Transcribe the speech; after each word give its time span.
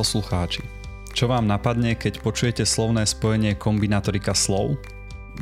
Poslucháči, 0.00 0.64
čo 1.12 1.28
vám 1.28 1.44
napadne, 1.44 1.92
keď 1.92 2.24
počujete 2.24 2.64
slovné 2.64 3.04
spojenie 3.04 3.52
kombinatorika 3.52 4.32
slov? 4.32 4.80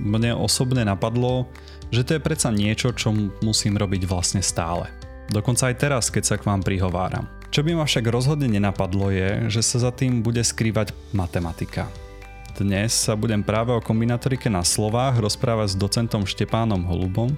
Mne 0.03 0.35
osobne 0.35 0.83
napadlo, 0.83 1.47
že 1.95 2.03
to 2.03 2.19
je 2.19 2.27
predsa 2.27 2.51
niečo, 2.51 2.91
čo 2.91 3.15
musím 3.39 3.79
robiť 3.79 4.03
vlastne 4.11 4.43
stále. 4.43 4.91
Dokonca 5.31 5.71
aj 5.71 5.79
teraz, 5.79 6.11
keď 6.11 6.23
sa 6.27 6.37
k 6.43 6.51
vám 6.51 6.67
prihováram. 6.67 7.31
Čo 7.55 7.63
by 7.63 7.79
ma 7.79 7.87
však 7.87 8.11
rozhodne 8.11 8.51
nenapadlo 8.51 9.15
je, 9.15 9.47
že 9.47 9.63
sa 9.63 9.79
za 9.79 9.95
tým 9.95 10.27
bude 10.27 10.43
skrývať 10.43 10.91
matematika. 11.15 11.87
Dnes 12.59 12.91
sa 12.91 13.15
budem 13.15 13.47
práve 13.47 13.71
o 13.71 13.79
kombinatorike 13.79 14.51
na 14.51 14.67
slovách 14.67 15.23
rozprávať 15.23 15.79
s 15.79 15.79
docentom 15.79 16.27
Štepánom 16.27 16.83
Holubom 16.83 17.31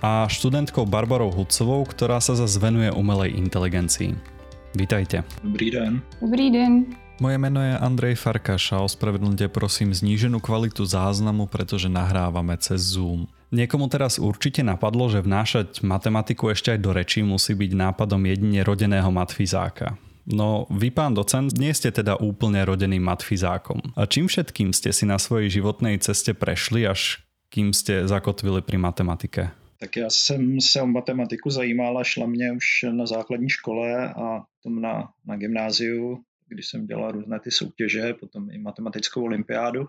a 0.00 0.24
študentkou 0.24 0.88
Barbarou 0.88 1.28
Hudcovou, 1.28 1.84
ktorá 1.84 2.24
sa 2.24 2.32
zase 2.32 2.56
venuje 2.56 2.88
umelej 2.88 3.36
inteligencii. 3.36 4.37
Vítajte. 4.76 5.24
Dobrý 5.40 5.70
den. 5.70 6.02
Dobrý 6.20 6.50
den. 6.50 6.72
Moje 7.18 7.34
meno 7.34 7.58
je 7.58 7.74
Andrej 7.74 8.14
Farkaš 8.14 8.78
a 8.78 8.84
ospravedlňte 8.86 9.50
prosím 9.50 9.90
zníženú 9.90 10.38
kvalitu 10.38 10.86
záznamu, 10.86 11.50
pretože 11.50 11.90
nahrávame 11.90 12.54
cez 12.62 12.94
Zoom. 12.94 13.26
Niekomu 13.50 13.90
teraz 13.90 14.22
určite 14.22 14.62
napadlo, 14.62 15.10
že 15.10 15.24
vnášať 15.24 15.82
matematiku 15.82 16.54
ešte 16.54 16.76
aj 16.76 16.80
do 16.84 16.94
rečí 16.94 17.26
musí 17.26 17.58
byť 17.58 17.70
nápadom 17.74 18.22
jedine 18.22 18.62
rodeného 18.62 19.10
matfizáka. 19.10 19.98
No 20.28 20.68
vy, 20.68 20.92
pán 20.92 21.16
docent, 21.16 21.56
nie 21.56 21.72
ste 21.72 21.88
teda 21.88 22.20
úplne 22.20 22.60
rodeným 22.62 23.00
matfizákom. 23.00 23.80
A 23.96 24.04
čím 24.04 24.28
všetkým 24.28 24.76
ste 24.76 24.92
si 24.92 25.08
na 25.08 25.16
svojej 25.16 25.58
životnej 25.58 25.96
ceste 26.04 26.36
prešli, 26.36 26.84
až 26.84 27.24
kým 27.48 27.72
ste 27.72 28.04
zakotvili 28.04 28.60
pri 28.60 28.76
matematike? 28.76 29.42
Tak 29.80 29.96
já 29.96 30.10
jsem 30.10 30.60
se 30.60 30.82
o 30.82 30.86
matematiku 30.86 31.50
zajímal 31.50 31.98
a 31.98 32.04
šla 32.04 32.26
mě 32.26 32.52
už 32.52 32.64
na 32.90 33.06
základní 33.06 33.48
škole 33.48 34.14
a 34.14 34.40
potom 34.56 34.80
na, 34.80 35.12
na 35.26 35.36
gymnáziu, 35.36 36.24
když 36.48 36.66
jsem 36.68 36.86
dělal 36.86 37.12
různé 37.12 37.40
ty 37.40 37.50
soutěže, 37.50 38.14
potom 38.14 38.50
i 38.50 38.58
matematickou 38.58 39.22
olympiádu. 39.22 39.88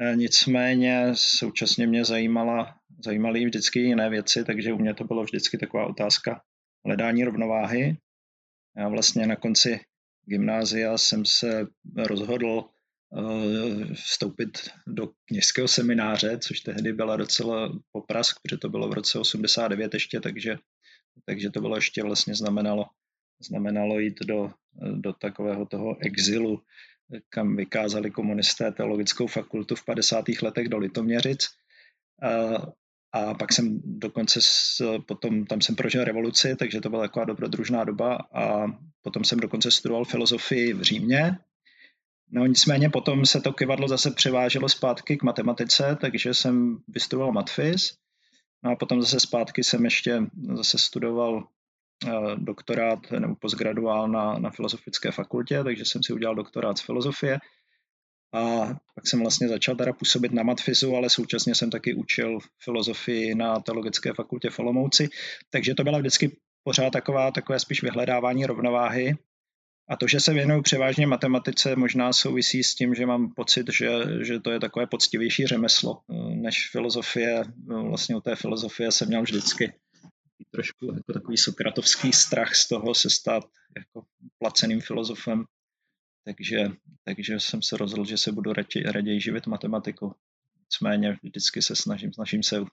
E, 0.00 0.16
nicméně 0.16 1.06
současně 1.14 1.86
mě 1.86 2.04
zajímala, 2.04 2.74
zajímaly 3.04 3.44
vždycky 3.44 3.80
jiné 3.80 4.10
věci, 4.10 4.44
takže 4.44 4.72
u 4.72 4.78
mě 4.78 4.94
to 4.94 5.04
bylo 5.04 5.24
vždycky 5.24 5.58
taková 5.58 5.86
otázka 5.86 6.42
hledání 6.84 7.24
rovnováhy. 7.24 7.96
Já 8.76 8.88
vlastně 8.88 9.26
na 9.26 9.36
konci 9.36 9.80
gymnázia 10.24 10.98
jsem 10.98 11.24
se 11.24 11.66
rozhodl 11.96 12.64
vstoupit 13.94 14.70
do 14.86 15.10
kněžského 15.24 15.68
semináře, 15.68 16.38
což 16.38 16.60
tehdy 16.60 16.92
byla 16.92 17.16
docela 17.16 17.72
poprask, 17.92 18.36
protože 18.42 18.58
to 18.58 18.68
bylo 18.68 18.88
v 18.88 18.92
roce 18.92 19.18
89 19.18 19.94
ještě, 19.94 20.20
takže, 20.20 20.56
takže 21.24 21.50
to 21.50 21.60
bylo 21.60 21.76
ještě 21.76 22.02
vlastně 22.02 22.34
znamenalo, 22.34 22.84
znamenalo 23.42 23.98
jít 23.98 24.20
do, 24.20 24.50
do 24.94 25.12
takového 25.12 25.66
toho 25.66 25.96
exilu, 26.00 26.62
kam 27.28 27.56
vykázali 27.56 28.10
komunisté 28.10 28.72
teologickou 28.72 29.26
fakultu 29.26 29.74
v 29.74 29.84
50. 29.84 30.24
letech 30.42 30.68
do 30.68 30.78
Litoměřic. 30.78 31.48
A, 32.22 32.28
eh, 32.28 32.58
a 33.14 33.34
pak 33.34 33.52
jsem 33.52 33.80
dokonce 33.84 34.40
s, 34.42 34.82
potom, 35.06 35.44
tam 35.44 35.60
jsem 35.60 35.76
prožil 35.76 36.04
revoluci, 36.04 36.56
takže 36.56 36.80
to 36.80 36.90
byla 36.90 37.02
taková 37.02 37.24
dobrodružná 37.24 37.84
doba 37.84 38.18
a 38.34 38.66
potom 39.02 39.24
jsem 39.24 39.40
dokonce 39.40 39.70
studoval 39.70 40.04
filozofii 40.04 40.72
v 40.72 40.82
Římě, 40.82 41.38
No 42.34 42.46
nicméně 42.46 42.90
potom 42.90 43.26
se 43.26 43.40
to 43.40 43.52
kivadlo 43.52 43.88
zase 43.88 44.10
převáželo 44.10 44.68
zpátky 44.68 45.16
k 45.16 45.22
matematice, 45.22 45.96
takže 46.00 46.34
jsem 46.34 46.78
vystudoval 46.88 47.32
matfis. 47.32 47.94
No 48.62 48.70
a 48.70 48.76
potom 48.76 49.02
zase 49.02 49.20
zpátky 49.20 49.64
jsem 49.64 49.84
ještě 49.84 50.22
zase 50.52 50.78
studoval 50.78 51.34
uh, 51.34 52.36
doktorát 52.36 53.10
nebo 53.10 53.34
postgraduál 53.34 54.08
na, 54.08 54.38
na 54.38 54.50
filozofické 54.50 55.10
fakultě, 55.10 55.64
takže 55.64 55.84
jsem 55.84 56.02
si 56.02 56.12
udělal 56.12 56.34
doktorát 56.34 56.78
z 56.78 56.80
filozofie. 56.80 57.38
A 58.34 58.40
pak 58.94 59.06
jsem 59.06 59.20
vlastně 59.20 59.48
začal 59.48 59.76
teda 59.76 59.92
působit 59.92 60.32
na 60.32 60.42
matfizu, 60.42 60.96
ale 60.96 61.10
současně 61.10 61.54
jsem 61.54 61.70
taky 61.70 61.94
učil 61.94 62.38
filozofii 62.58 63.34
na 63.34 63.60
teologické 63.60 64.12
fakultě 64.14 64.50
v 64.50 64.58
Olomouci. 64.58 65.08
Takže 65.50 65.74
to 65.74 65.84
byla 65.84 65.98
vždycky 65.98 66.36
pořád 66.64 66.90
taková, 66.90 67.30
takové 67.30 67.60
spíš 67.60 67.82
vyhledávání 67.82 68.46
rovnováhy 68.46 69.16
a 69.88 69.96
to, 69.96 70.08
že 70.08 70.20
se 70.20 70.34
věnuju 70.34 70.62
převážně 70.62 71.06
matematice, 71.06 71.76
možná 71.76 72.12
souvisí 72.12 72.64
s 72.64 72.74
tím, 72.74 72.94
že 72.94 73.06
mám 73.06 73.34
pocit, 73.34 73.66
že, 73.72 73.88
že 74.22 74.40
to 74.40 74.50
je 74.50 74.60
takové 74.60 74.86
poctivější 74.86 75.46
řemeslo 75.46 76.02
než 76.28 76.70
filozofie. 76.70 77.44
Vlastně 77.66 78.16
u 78.16 78.20
té 78.20 78.36
filozofie 78.36 78.92
jsem 78.92 79.08
měl 79.08 79.22
vždycky 79.22 79.74
trošku 80.50 80.94
jako 80.94 81.12
takový 81.12 81.36
sokratovský 81.36 82.12
strach 82.12 82.54
z 82.54 82.68
toho 82.68 82.94
se 82.94 83.10
stát 83.10 83.44
jako 83.76 84.06
placeným 84.38 84.80
filozofem. 84.80 85.44
Takže, 86.24 86.68
takže 87.04 87.40
jsem 87.40 87.62
se 87.62 87.76
rozhodl, 87.76 88.04
že 88.04 88.18
se 88.18 88.32
budu 88.32 88.52
raději, 88.52 88.84
raději 88.84 89.20
živit 89.20 89.46
matematiku. 89.46 90.14
Nicméně 90.60 91.18
vždycky 91.22 91.62
se 91.62 91.76
snažím, 91.76 92.12
snažím 92.12 92.42
se 92.42 92.64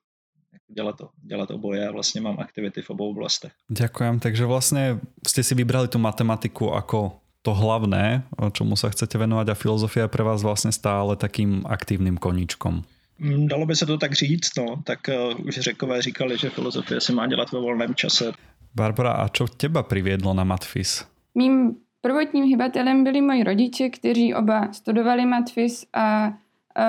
dělat, 0.68 0.96
dělat 1.24 1.52
oboje 1.52 1.88
a 1.88 1.92
vlastně 1.92 2.22
mám 2.22 2.40
aktivity 2.40 2.82
v 2.82 2.90
obou 2.90 3.10
oblastech. 3.10 3.52
Ďakujem, 3.70 4.20
takže 4.20 4.46
vlastně 4.46 5.00
jste 5.28 5.44
si 5.44 5.56
vybrali 5.56 5.88
tu 5.88 6.00
matematiku 6.00 6.72
jako 6.76 7.12
to 7.42 7.54
hlavné, 7.56 8.28
čemu 8.52 8.76
sa 8.76 8.92
chcete 8.92 9.16
venovať 9.16 9.48
a 9.50 9.56
filozofia 9.56 10.04
je 10.06 10.12
pre 10.12 10.24
vás 10.24 10.44
vlastně 10.44 10.72
stále 10.72 11.16
takým 11.16 11.64
aktivním 11.66 12.18
koníčkom. 12.18 12.84
Mm, 13.20 13.48
dalo 13.48 13.66
by 13.66 13.76
se 13.76 13.86
to 13.86 13.98
tak 13.98 14.14
říct, 14.14 14.58
no. 14.58 14.84
Tak 14.84 15.00
uh, 15.08 15.48
už 15.48 15.60
řekové 15.60 16.02
říkali, 16.02 16.38
že 16.38 16.50
filozofie 16.50 17.02
se 17.02 17.14
má 17.14 17.28
dělat 17.28 17.52
ve 17.52 17.60
volném 17.60 17.96
čase. 17.96 18.32
Barbara, 18.76 19.12
a 19.12 19.28
čo 19.28 19.48
těba 19.48 19.84
priviedlo 19.84 20.34
na 20.34 20.44
Matfis? 20.44 21.06
Mým 21.36 21.76
prvotním 22.02 22.44
hybatelem 22.44 23.04
byli 23.04 23.22
moji 23.22 23.44
rodiče, 23.44 23.90
kteří 23.90 24.34
oba 24.34 24.74
studovali 24.74 25.26
Matfis 25.26 25.86
a 25.94 26.34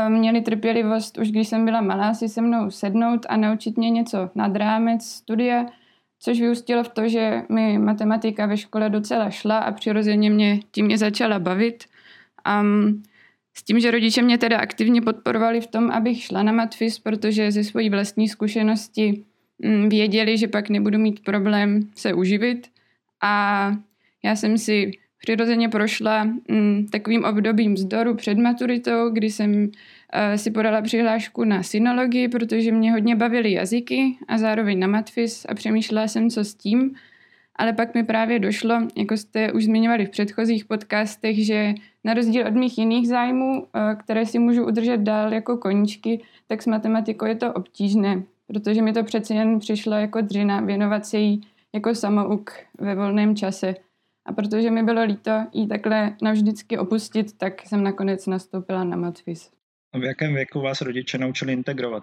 měli 0.09 0.41
trpělivost 0.41 1.19
už 1.19 1.31
když 1.31 1.49
jsem 1.49 1.65
byla 1.65 1.81
malá 1.81 2.15
si 2.15 2.29
se 2.29 2.41
mnou 2.41 2.71
sednout 2.71 3.27
a 3.29 3.37
naučit 3.37 3.77
mě 3.77 3.91
něco 3.91 4.31
nad 4.35 4.57
rámec 4.57 5.05
studia, 5.05 5.67
což 6.19 6.41
vyústilo 6.41 6.85
v 6.85 6.89
to, 6.89 7.09
že 7.09 7.43
mi 7.49 7.79
matematika 7.79 8.47
ve 8.47 8.57
škole 8.57 8.91
docela 8.91 9.31
šla 9.31 9.59
a 9.59 9.73
přirozeně 9.73 10.31
mě 10.31 10.61
tím 10.71 10.87
mě 10.87 10.99
začala 10.99 11.39
bavit. 11.39 11.85
Um, 12.63 13.03
s 13.55 13.63
tím, 13.63 13.81
že 13.81 13.91
rodiče 13.91 14.23
mě 14.23 14.39
teda 14.39 14.59
aktivně 14.59 15.03
podporovali 15.03 15.61
v 15.61 15.67
tom, 15.67 15.91
abych 15.91 16.23
šla 16.23 16.43
na 16.43 16.53
matfis, 16.53 16.99
protože 16.99 17.53
ze 17.53 17.65
svojí 17.65 17.91
vlastní 17.91 18.29
zkušenosti 18.29 19.25
um, 19.65 19.89
věděli, 19.89 20.39
že 20.39 20.49
pak 20.49 20.69
nebudu 20.69 20.99
mít 20.99 21.25
problém 21.25 21.81
se 21.97 22.15
uživit. 22.15 22.69
A 23.23 23.73
já 24.25 24.37
jsem 24.37 24.59
si 24.59 24.91
přirozeně 25.21 25.69
prošla 25.69 26.25
mm, 26.25 26.87
takovým 26.93 27.25
obdobím 27.25 27.75
vzdoru 27.75 28.15
před 28.15 28.39
maturitou, 28.39 29.11
kdy 29.11 29.31
jsem 29.31 29.65
uh, 29.65 29.71
si 30.37 30.51
podala 30.51 30.83
přihlášku 30.83 31.45
na 31.45 31.63
synologii, 31.63 32.29
protože 32.29 32.73
mě 32.73 32.93
hodně 32.93 33.17
bavily 33.17 33.53
jazyky 33.53 34.17
a 34.29 34.39
zároveň 34.39 34.79
na 34.79 34.87
matfis 34.87 35.47
a 35.49 35.55
přemýšlela 35.55 36.09
jsem, 36.09 36.31
co 36.31 36.45
s 36.45 36.55
tím. 36.55 36.95
Ale 37.57 37.73
pak 37.73 37.95
mi 37.95 38.05
právě 38.05 38.39
došlo, 38.39 38.75
jako 38.97 39.17
jste 39.17 39.53
už 39.53 39.65
zmiňovali 39.65 40.07
v 40.07 40.11
předchozích 40.11 40.65
podcastech, 40.65 41.45
že 41.47 41.75
na 42.05 42.15
rozdíl 42.15 42.47
od 42.47 42.55
mých 42.55 42.79
jiných 42.79 43.09
zájmů, 43.09 43.63
uh, 43.63 43.67
které 43.99 44.27
si 44.27 44.39
můžu 44.39 44.67
udržet 44.67 45.01
dál 45.01 45.33
jako 45.33 45.57
koníčky, 45.57 46.23
tak 46.49 46.63
s 46.63 46.67
matematikou 46.67 47.27
je 47.27 47.35
to 47.35 47.53
obtížné, 47.53 48.23
protože 48.47 48.83
mi 48.83 48.93
to 48.93 49.05
přece 49.05 49.35
jen 49.35 49.59
přišlo 49.59 49.97
jako 49.97 50.21
dřina 50.21 50.61
věnovat 50.61 51.07
se 51.07 51.19
jí 51.19 51.41
jako 51.75 51.95
samouk 51.95 52.53
ve 52.79 52.95
volném 52.95 53.37
čase. 53.37 53.75
A 54.27 54.33
protože 54.33 54.71
mi 54.71 54.83
bylo 54.83 55.03
líto 55.03 55.31
jí 55.53 55.69
takhle 55.69 56.17
navždycky 56.23 56.79
opustit, 56.79 57.39
tak 57.39 57.63
jsem 57.67 57.83
nakonec 57.83 58.27
nastoupila 58.27 58.85
na 58.85 58.97
matfis. 58.97 59.51
A 59.93 59.99
v 59.99 60.05
jakém 60.05 60.35
věku 60.35 60.61
vás 60.61 60.81
rodiče 60.81 61.19
naučili 61.19 61.53
integrovat? 61.53 62.03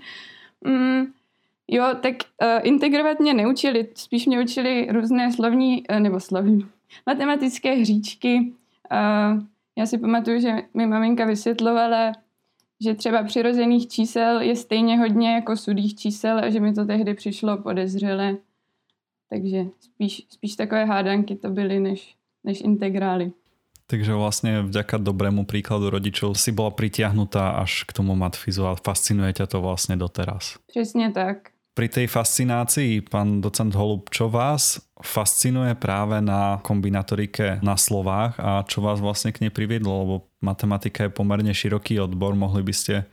mm, 0.64 1.06
jo, 1.68 1.84
tak 2.02 2.14
uh, 2.42 2.48
integrovat 2.62 3.20
mě 3.20 3.34
neučili, 3.34 3.88
spíš 3.94 4.26
mě 4.26 4.40
učili 4.40 4.88
různé 4.90 5.32
slovní, 5.32 5.88
uh, 5.88 6.00
nebo 6.00 6.20
slovní, 6.20 6.66
matematické 7.06 7.74
hříčky. 7.74 8.52
Uh, 8.92 9.42
já 9.76 9.86
si 9.86 9.98
pamatuju, 9.98 10.40
že 10.40 10.52
mi 10.74 10.86
maminka 10.86 11.24
vysvětlovala, 11.24 12.12
že 12.80 12.94
třeba 12.94 13.22
přirozených 13.22 13.88
čísel 13.88 14.40
je 14.40 14.56
stejně 14.56 14.98
hodně 14.98 15.34
jako 15.34 15.56
sudých 15.56 15.94
čísel 15.94 16.38
a 16.38 16.50
že 16.50 16.60
mi 16.60 16.72
to 16.72 16.84
tehdy 16.84 17.14
přišlo 17.14 17.56
podezřelé. 17.56 18.36
Takže 19.30 19.64
spíš, 19.80 20.26
spíš 20.30 20.56
takové 20.56 20.84
hádanky 20.84 21.36
to 21.36 21.50
byly 21.50 21.80
než, 21.80 22.16
než 22.44 22.60
integrály. 22.60 23.32
Takže 23.86 24.14
vlastně 24.14 24.62
vďaka 24.62 24.96
dobrému 24.98 25.46
príkladu 25.46 25.90
rodičov 25.90 26.34
si 26.34 26.50
bola 26.50 26.74
pritiahnutá 26.74 27.62
až 27.62 27.86
k 27.86 27.92
tomu 27.92 28.18
matfizu 28.18 28.66
a 28.66 28.74
fascinuje 28.74 29.32
ťa 29.32 29.46
to 29.46 29.62
vlastně 29.62 29.96
doteraz. 29.96 30.58
Přesně 30.66 31.10
tak. 31.10 31.54
Pri 31.76 31.88
tej 31.88 32.06
fascinácii, 32.06 33.04
pán 33.04 33.44
docent 33.44 33.74
Holub, 33.76 34.08
čo 34.08 34.32
vás 34.32 34.80
fascinuje 35.04 35.76
práve 35.76 36.24
na 36.24 36.56
kombinatorike 36.64 37.60
na 37.60 37.76
slovách 37.76 38.40
a 38.40 38.64
čo 38.64 38.80
vás 38.80 38.96
vlastne 38.96 39.28
k 39.28 39.44
nej 39.44 39.52
priviedlo, 39.52 39.92
lebo 39.92 40.14
matematika 40.40 41.04
je 41.04 41.12
pomerne 41.12 41.52
široký 41.52 42.00
odbor, 42.00 42.32
mohli 42.32 42.64
by 42.64 42.72
ste 42.72 43.04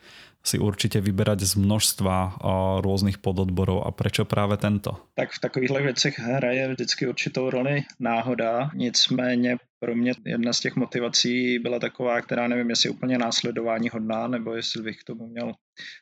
si 0.46 0.60
určitě 0.60 1.02
vyberať 1.02 1.40
z 1.40 1.56
množstva 1.56 2.38
různých 2.82 3.18
pododborů 3.18 3.82
a 3.82 3.92
proč 3.92 4.20
právě 4.24 4.58
tento? 4.58 4.92
Tak 5.16 5.32
v 5.32 5.40
takovýchhle 5.40 5.82
věcech 5.82 6.20
hraje 6.20 6.68
vždycky 6.68 7.08
určitou 7.08 7.50
roli 7.50 7.84
náhoda, 8.00 8.70
nicméně 8.76 9.58
pro 9.80 9.96
mě 9.96 10.14
jedna 10.26 10.54
z 10.54 10.60
těch 10.60 10.76
motivací 10.76 11.60
byla 11.60 11.80
taková, 11.80 12.22
která 12.22 12.48
nevím, 12.48 12.70
jestli 12.70 12.88
je 12.88 12.92
úplně 12.92 13.18
následování 13.18 13.90
hodná, 13.90 14.28
nebo 14.28 14.56
jestli 14.56 14.82
bych 14.82 14.98
k 14.98 15.04
tomu 15.04 15.28
měl 15.28 15.54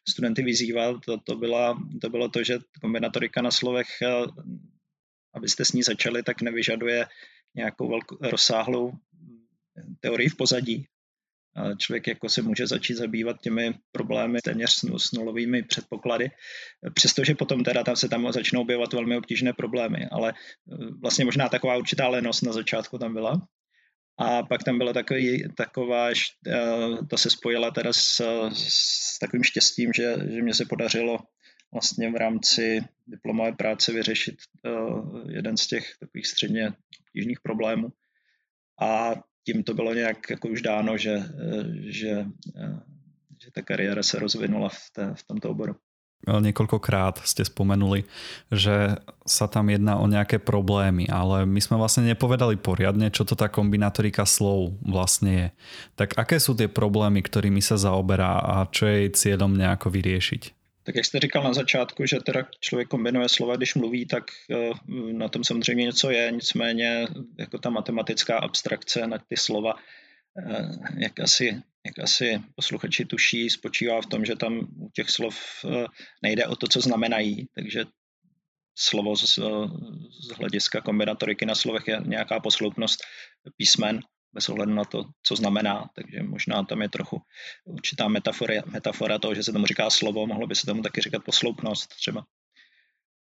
studenty 0.09 0.43
vyzývat, 0.43 0.95
to, 1.05 1.17
to, 1.17 1.35
byla, 1.35 1.77
to 2.01 2.09
bylo 2.09 2.29
to, 2.29 2.43
že 2.43 2.59
kombinatorika 2.81 3.41
na 3.41 3.51
slovech, 3.51 3.87
eh, 4.01 4.25
abyste 5.33 5.65
s 5.65 5.71
ní 5.71 5.83
začali, 5.83 6.23
tak 6.23 6.41
nevyžaduje 6.41 7.05
nějakou 7.55 7.89
velkou, 7.89 8.17
rozsáhlou 8.21 8.91
teorii 9.99 10.29
v 10.29 10.37
pozadí. 10.37 10.85
Člověk 11.77 12.07
jako 12.07 12.29
se 12.29 12.41
může 12.41 12.67
začít 12.67 12.93
zabývat 12.93 13.41
těmi 13.41 13.73
problémy 13.91 14.41
téměř 14.41 14.71
s 14.97 15.11
nulovými 15.11 15.63
předpoklady, 15.63 16.31
přestože 16.93 17.35
potom 17.35 17.63
teda 17.63 17.83
tam 17.83 17.95
se 17.95 18.09
tam 18.09 18.31
začnou 18.31 18.61
objevovat 18.61 18.93
velmi 18.93 19.17
obtížné 19.17 19.53
problémy, 19.53 20.07
ale 20.11 20.33
eh, 20.33 20.75
vlastně 21.01 21.25
možná 21.25 21.49
taková 21.49 21.77
určitá 21.77 22.07
lenost 22.07 22.41
na 22.41 22.53
začátku 22.53 22.97
tam 22.97 23.13
byla. 23.13 23.47
A 24.17 24.43
pak 24.43 24.63
tam 24.63 24.77
byla 24.77 24.93
takový, 24.93 25.43
taková, 25.55 26.09
eh, 26.09 26.13
ta 27.09 27.17
se 27.17 27.29
spojila 27.29 27.71
teda 27.71 27.93
s, 27.93 28.21
s 28.53 29.19
takovým 29.19 29.43
štěstím, 29.43 29.93
že, 29.95 30.15
že 30.29 30.41
mě 30.41 30.53
se 30.53 30.65
podařilo 30.65 31.19
vlastně 31.71 32.11
v 32.11 32.15
rámci 32.15 32.81
diplomové 33.07 33.51
práce 33.51 33.93
vyřešit 33.93 34.35
uh, 34.65 35.31
jeden 35.31 35.57
z 35.57 35.67
těch 35.67 35.97
takových 35.99 36.27
středně 36.27 36.73
obtížných 37.07 37.39
problémů. 37.39 37.87
A 38.81 39.13
tím 39.43 39.63
to 39.63 39.73
bylo 39.73 39.93
nějak 39.93 40.29
jako 40.29 40.47
už 40.47 40.61
dáno, 40.61 40.97
že, 40.97 41.17
uh, 41.17 41.65
že, 41.89 42.25
uh, 42.55 42.79
že 43.43 43.51
ta 43.51 43.61
kariéra 43.61 44.03
se 44.03 44.19
rozvinula 44.19 44.69
v, 44.69 44.81
té, 44.93 45.13
v 45.15 45.23
tomto 45.23 45.49
oboru. 45.49 45.75
Niekoľkokrát 46.21 47.25
ste 47.25 47.41
spomenuli, 47.41 48.05
že 48.53 49.01
sa 49.25 49.49
tam 49.49 49.73
jedná 49.73 49.97
o 49.97 50.05
nejaké 50.05 50.37
problémy, 50.37 51.09
ale 51.09 51.49
my 51.49 51.57
sme 51.57 51.81
vlastne 51.81 52.05
nepovedali 52.05 52.61
poriadne, 52.61 53.09
čo 53.09 53.25
to 53.25 53.33
tá 53.33 53.49
kombinátorika 53.49 54.21
slov 54.29 54.77
vlastne 54.85 55.31
je. 55.33 55.47
Tak 55.97 56.21
aké 56.21 56.37
sú 56.37 56.53
tie 56.53 56.69
problémy, 56.69 57.25
ktorými 57.25 57.57
sa 57.57 57.81
zaoberá 57.81 58.37
a 58.37 58.69
čo 58.69 58.85
je 58.85 58.95
jej 59.01 59.11
cieľom 59.17 59.57
nejako 59.57 59.89
vyriešiť? 59.89 60.60
Tak 60.83 60.95
jak 60.95 61.05
jste 61.05 61.19
říkal 61.19 61.43
na 61.43 61.53
začátku, 61.53 62.05
že 62.05 62.19
teda 62.19 62.47
člověk 62.59 62.87
kombinuje 62.87 63.29
slova, 63.29 63.55
když 63.55 63.75
mluví, 63.75 64.05
tak 64.05 64.23
eh, 64.51 64.69
na 65.11 65.27
tom 65.27 65.43
samozřejmě 65.43 65.83
něco 65.83 66.11
je, 66.11 66.31
nicméně 66.31 67.07
jako 67.39 67.57
ta 67.57 67.69
matematická 67.69 68.37
abstrakce 68.37 69.07
na 69.07 69.17
ty 69.17 69.37
slova, 69.37 69.73
eh, 70.37 70.69
jak 70.97 71.19
asi, 71.19 71.61
jak 71.85 71.99
asi 72.03 72.41
posluchači 72.55 73.05
tuší, 73.05 73.49
spočívá 73.49 74.01
v 74.01 74.05
tom, 74.05 74.25
že 74.25 74.35
tam 74.35 74.59
u 74.59 74.89
těch 74.93 75.09
slov 75.09 75.37
eh, 75.65 75.85
nejde 76.21 76.45
o 76.45 76.55
to, 76.55 76.67
co 76.67 76.81
znamenají, 76.81 77.47
takže 77.55 77.85
slovo 78.75 79.15
z, 79.15 79.39
z 80.09 80.27
hlediska 80.37 80.81
kombinatoriky 80.81 81.45
na 81.45 81.55
slovech 81.55 81.87
je 81.87 82.01
nějaká 82.05 82.39
posloupnost 82.39 83.03
písmen 83.57 83.99
bez 84.33 84.49
ohledu 84.49 84.73
na 84.73 84.85
to, 84.85 85.05
co 85.23 85.35
znamená. 85.35 85.89
Takže 85.95 86.23
možná 86.23 86.63
tam 86.63 86.81
je 86.81 86.89
trochu 86.89 87.21
určitá 87.65 88.07
metafora, 88.07 88.53
metafora 88.65 89.19
toho, 89.19 89.35
že 89.35 89.43
se 89.43 89.51
tomu 89.51 89.65
říká 89.65 89.89
slovo, 89.89 90.27
mohlo 90.27 90.47
by 90.47 90.55
se 90.55 90.65
tomu 90.65 90.81
taky 90.81 91.01
říkat 91.01 91.23
posloupnost 91.23 91.89
třeba. 91.95 92.25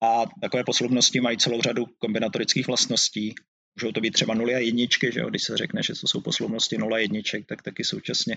A 0.03 0.25
takové 0.41 0.65
posloupnosti 0.65 1.21
mají 1.21 1.39
celou 1.39 1.63
řadu 1.63 1.87
kombinatorických 1.99 2.67
vlastností. 2.67 3.35
Můžou 3.77 3.93
to 3.93 4.01
být 4.01 4.11
třeba 4.11 4.35
nuly 4.35 4.55
a 4.55 4.59
jedničky, 4.59 5.13
že 5.13 5.21
jo? 5.21 5.31
když 5.31 5.43
se 5.43 5.57
řekne, 5.57 5.83
že 5.83 5.93
to 6.01 6.07
jsou 6.07 6.21
posloupnosti 6.21 6.79
nula 6.79 6.97
a 6.97 7.01
jedniček, 7.01 7.47
tak 7.47 7.63
taky 7.63 7.85
současně 7.85 8.37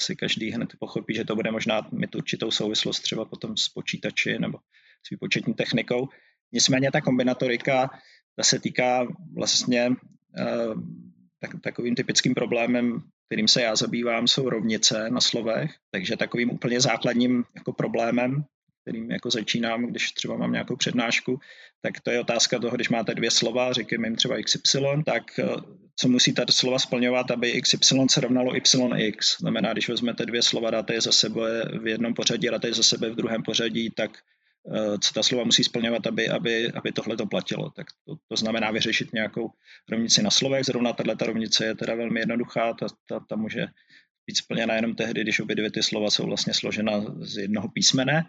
si 0.00 0.16
každý 0.16 0.50
hned 0.50 0.68
pochopí, 0.78 1.14
že 1.14 1.24
to 1.24 1.36
bude 1.36 1.50
možná 1.50 1.88
mít 1.92 2.14
určitou 2.14 2.50
souvislost 2.50 3.00
třeba 3.00 3.24
potom 3.24 3.56
s 3.56 3.68
počítači 3.68 4.38
nebo 4.38 4.58
s 5.06 5.10
výpočetní 5.10 5.54
technikou. 5.54 6.08
Nicméně 6.52 6.90
ta 6.90 7.00
kombinatorika 7.00 7.90
ta 8.36 8.42
se 8.42 8.58
týká 8.58 9.06
vlastně 9.34 9.88
uh, 9.88 10.82
tak, 11.40 11.50
takovým 11.60 11.94
typickým 11.94 12.34
problémem, 12.34 13.02
kterým 13.28 13.48
se 13.48 13.62
já 13.62 13.76
zabývám, 13.76 14.28
jsou 14.28 14.48
rovnice 14.48 15.10
na 15.10 15.20
slovech, 15.20 15.70
takže 15.90 16.16
takovým 16.16 16.50
úplně 16.50 16.80
základním 16.80 17.44
jako 17.54 17.72
problémem, 17.72 18.44
kterým 18.82 19.10
jako 19.10 19.30
začínám, 19.30 19.86
když 19.86 20.12
třeba 20.12 20.36
mám 20.36 20.52
nějakou 20.52 20.76
přednášku, 20.76 21.40
tak 21.82 22.00
to 22.00 22.10
je 22.10 22.20
otázka 22.20 22.58
toho, 22.58 22.76
když 22.76 22.88
máte 22.88 23.14
dvě 23.14 23.30
slova, 23.30 23.72
řekněme 23.72 24.06
jim 24.06 24.16
třeba 24.16 24.36
XY, 24.42 24.80
tak 25.06 25.38
eh, 25.38 25.44
co 25.96 26.08
musí 26.08 26.34
ta 26.34 26.44
slova 26.50 26.78
splňovat, 26.78 27.30
aby 27.30 27.62
XY 27.62 28.06
se 28.10 28.20
rovnalo 28.20 28.52
YX. 28.54 29.36
Znamená, 29.40 29.72
když 29.72 29.88
vezmete 29.88 30.26
dvě 30.26 30.42
slova, 30.42 30.70
dáte 30.70 30.94
je 30.94 31.00
za 31.00 31.12
sebe 31.12 31.64
v 31.82 31.86
jednom 31.86 32.14
pořadí, 32.14 32.48
dáte 32.50 32.68
je 32.68 32.74
za 32.74 32.82
sebe 32.82 33.10
v 33.10 33.14
druhém 33.14 33.42
pořadí, 33.42 33.90
tak 33.90 34.10
co 35.00 35.12
ta 35.14 35.22
slova 35.22 35.44
musí 35.44 35.64
splňovat, 35.64 36.06
aby, 36.06 36.28
aby, 36.28 36.72
aby 36.72 36.92
tohle 36.92 37.16
to 37.16 37.26
platilo. 37.26 37.70
Tak 37.70 37.86
to, 38.06 38.16
to 38.28 38.36
znamená 38.36 38.70
vyřešit 38.70 39.12
nějakou 39.12 39.50
rovnici 39.90 40.22
na 40.22 40.30
slovech. 40.30 40.64
Zrovna 40.64 40.92
tato 40.92 41.26
rovnice 41.26 41.64
je 41.64 41.74
teda 41.74 41.94
velmi 41.94 42.20
jednoduchá, 42.20 42.72
ta, 42.72 42.86
ta, 43.08 43.20
ta 43.28 43.36
může 43.36 43.66
být 44.26 44.36
splněna 44.36 44.74
jenom 44.74 44.94
tehdy, 44.94 45.22
když 45.22 45.40
obě 45.40 45.56
dvě 45.56 45.70
ty 45.70 45.82
slova 45.82 46.10
jsou 46.10 46.26
vlastně 46.26 46.54
složena 46.54 47.00
z 47.20 47.36
jednoho 47.36 47.68
písmene, 47.68 48.24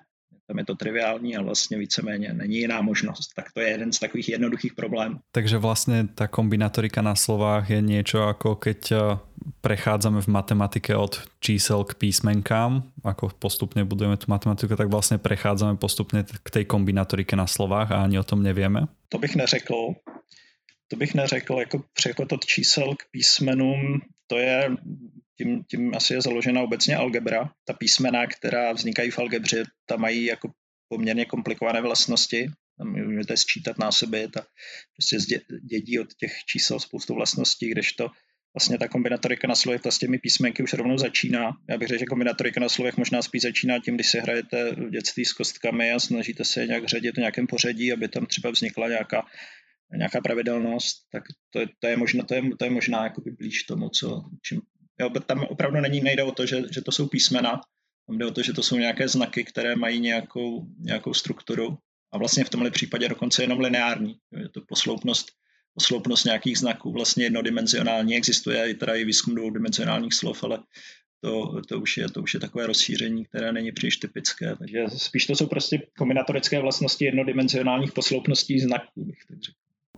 tam 0.48 0.57
je 0.57 0.66
to 0.66 0.75
triviální 0.75 1.38
a 1.38 1.42
vlastně 1.42 1.78
víceméně 1.78 2.34
není 2.34 2.57
jiná 2.57 2.81
možnost. 2.81 3.30
Tak 3.36 3.45
to 3.54 3.62
je 3.62 3.69
jeden 3.69 3.92
z 3.92 4.00
takových 4.00 4.30
jednoduchých 4.30 4.74
problémů. 4.74 5.19
Takže 5.31 5.57
vlastně 5.57 6.07
ta 6.16 6.27
kombinatorika 6.27 7.01
na 7.01 7.16
slovách 7.16 7.69
je 7.69 7.81
něco 7.81 8.18
jako 8.18 8.56
keď 8.56 8.92
eh, 8.92 8.98
prechádzame 9.62 10.22
v 10.22 10.28
matematike 10.28 10.96
od 10.96 11.22
čísel 11.40 11.84
k 11.84 11.96
písmenkám, 11.96 12.84
ako 13.06 13.30
postupne 13.40 13.86
budujeme 13.86 14.18
tu 14.18 14.25
matematiku, 14.28 14.75
tak 14.75 14.90
vlastně 14.90 15.18
prechádzame 15.18 15.78
postupně 15.78 16.25
k 16.44 16.50
tej 16.50 16.66
kombinatorike 16.66 17.36
na 17.36 17.48
slovách 17.48 17.92
a 17.92 18.04
ani 18.04 18.19
o 18.19 18.24
tom 18.24 18.44
nevieme? 18.44 18.90
To 19.10 19.18
bych 19.18 19.36
neřekl. 19.36 19.94
To 20.88 20.96
bych 20.98 21.13
neřekl, 21.13 21.56
jako 21.60 21.84
přechod 21.94 22.31
od 22.31 22.46
čísel 22.46 22.96
k 22.96 23.04
písmenům, 23.12 24.02
to 24.28 24.38
je 24.38 24.69
tím, 25.38 25.63
tím 25.63 25.92
asi 25.96 26.13
je 26.13 26.22
založena 26.22 26.62
obecně 26.62 26.96
algebra. 26.96 27.50
Ta 27.66 27.74
písmena, 27.74 28.28
která 28.28 28.74
vznikají 28.74 29.12
v 29.12 29.19
algebře, 29.19 29.63
ta 29.86 29.96
mají 29.96 30.25
jako 30.25 30.52
poměrně 30.90 31.25
komplikované 31.25 31.81
vlastnosti. 31.81 32.52
Tam 32.78 32.92
můžete 32.92 33.38
sčítat 33.38 33.78
násoby, 33.78 34.28
ta 34.28 34.42
prostě 34.96 35.18
dědí 35.69 36.00
od 36.00 36.13
těch 36.13 36.34
čísel 36.46 36.80
spoustu 36.80 37.13
vlastností, 37.13 37.69
kdežto 37.69 38.10
vlastně 38.55 38.77
ta 38.77 38.88
kombinatorika 38.88 39.48
na 39.48 39.55
slovech 39.55 39.81
s 39.89 39.98
těmi 39.98 40.20
písmenky 40.20 40.63
už 40.63 40.74
rovnou 40.74 40.98
začíná. 40.98 41.51
Já 41.70 41.77
bych 41.77 41.88
řekl, 41.88 42.00
že 42.00 42.05
kombinatorika 42.05 42.60
na 42.60 42.70
slovech 42.70 42.98
možná 42.98 43.22
spíš 43.22 43.41
začíná 43.41 43.79
tím, 43.79 43.96
když 43.96 44.10
si 44.10 44.20
hrajete 44.20 44.75
v 44.75 44.89
dětství 44.89 45.25
s 45.25 45.34
kostkami 45.34 45.91
a 45.91 46.00
snažíte 46.00 46.46
se 46.46 46.62
je 46.62 46.67
nějak 46.67 46.86
řadit 46.86 47.15
v 47.15 47.20
nějakém 47.20 47.48
pořadí, 47.48 47.93
aby 47.93 48.08
tam 48.08 48.25
třeba 48.25 48.50
vznikla 48.51 48.88
nějaká, 48.88 49.25
nějaká 49.98 50.22
pravidelnost, 50.22 50.98
tak 51.12 51.24
to 51.50 51.60
je, 51.60 51.67
to 51.79 51.88
je 51.88 51.98
možná, 51.98 52.24
to 52.24 52.36
je, 52.36 52.41
to 52.60 52.65
je 52.65 52.72
možná 52.72 53.13
blíž 53.38 53.63
tomu, 53.63 53.89
co, 53.89 54.24
čím 54.41 54.62
Jo, 55.01 55.10
tam 55.10 55.43
opravdu 55.43 55.81
není, 55.81 56.01
nejde 56.01 56.24
o 56.24 56.31
to, 56.31 56.46
že, 56.46 56.62
že 56.72 56.81
to 56.81 56.91
jsou 56.91 57.08
písmena, 57.08 57.62
tam 58.08 58.17
jde 58.17 58.25
o 58.25 58.31
to, 58.31 58.43
že 58.43 58.53
to 58.53 58.63
jsou 58.63 58.77
nějaké 58.77 59.08
znaky, 59.08 59.43
které 59.43 59.75
mají 59.75 60.00
nějakou, 60.00 60.67
nějakou 60.79 61.13
strukturu 61.13 61.77
a 62.13 62.17
vlastně 62.17 62.43
v 62.43 62.50
tomhle 62.50 62.72
případě 62.72 63.10
dokonce 63.10 63.43
jenom 63.43 63.60
lineární. 63.60 64.15
Je 64.38 64.50
to 64.50 64.62
posloupnost, 64.67 65.27
posloupnost 65.74 66.25
nějakých 66.25 66.58
znaků, 66.58 66.92
vlastně 66.92 67.24
jednodimenzionální. 67.24 68.16
Existuje 68.16 68.70
i 68.70 68.74
teda 68.74 68.96
i 68.96 69.06
výzkum 69.06 69.36
dvoudimenzionálních 69.36 70.13
slov, 70.13 70.44
ale 70.44 70.60
to, 71.22 71.62
to, 71.68 71.80
už 71.80 71.98
je, 71.98 72.10
to 72.10 72.22
už 72.22 72.34
je 72.34 72.40
takové 72.40 72.68
rozšíření, 72.68 73.25
které 73.25 73.51
není 73.51 73.72
příliš 73.72 73.98
typické. 73.98 74.56
Takže 74.56 74.86
spíš 74.98 75.25
to 75.25 75.36
jsou 75.36 75.48
prostě 75.48 75.82
kombinatorické 75.98 76.60
vlastnosti 76.60 77.06
jednodimenzionálních 77.06 77.92
posloupností 77.92 78.60
znaků, 78.60 79.06
bych 79.06 79.25
tak. 79.28 79.38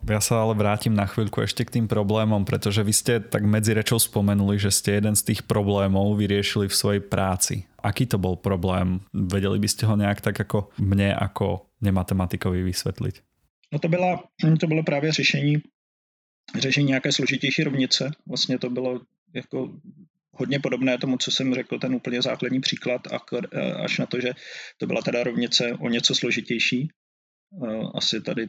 Ja 0.04 0.20
sa 0.20 0.44
ale 0.44 0.52
vrátim 0.60 0.92
na 0.92 1.08
chvíľku 1.08 1.40
ešte 1.40 1.64
k 1.64 1.80
tým 1.80 1.88
problémom, 1.88 2.44
pretože 2.44 2.84
vy 2.84 2.92
ste 2.92 3.14
tak 3.24 3.48
medzi 3.48 3.72
rečou 3.72 3.96
spomenuli, 3.96 4.60
že 4.60 4.68
ste 4.68 5.00
jeden 5.00 5.16
z 5.16 5.32
tých 5.32 5.48
problémov 5.48 6.20
vyriešili 6.20 6.68
v 6.68 6.76
svojej 6.76 7.00
práci. 7.00 7.64
Aký 7.80 8.04
to 8.04 8.20
bol 8.20 8.36
problém? 8.36 9.00
Vedeli 9.16 9.64
by 9.64 9.70
ste 9.72 9.88
ho 9.88 9.96
nejak 9.96 10.20
tak 10.20 10.36
ako 10.44 10.76
mne, 10.76 11.16
ako 11.16 11.72
nematematikovi 11.80 12.68
vysvetliť? 12.68 13.16
No 13.74 13.80
to, 13.80 13.88
byla, 13.88 14.24
to 14.60 14.68
bylo 14.68 14.84
právě 14.84 15.12
řešení, 15.12 15.56
řešení 16.60 16.88
nějaké 16.88 17.12
složitější 17.12 17.64
rovnice. 17.64 18.12
Vlastně 18.28 18.60
to 18.60 18.70
bylo 18.70 19.02
jako 19.34 19.80
hodně 20.32 20.60
podobné 20.60 20.98
tomu, 20.98 21.18
co 21.18 21.32
jsem 21.32 21.54
řekl, 21.54 21.80
ten 21.80 21.96
úplně 21.96 22.22
základní 22.22 22.62
příklad, 22.62 23.02
až 23.84 23.98
na 23.98 24.06
to, 24.06 24.22
že 24.22 24.34
to 24.78 24.88
byla 24.88 25.02
teda 25.02 25.24
rovnice 25.24 25.74
o 25.80 25.90
něco 25.90 26.16
složitější. 26.16 26.90
Asi 27.96 28.22
tady 28.22 28.48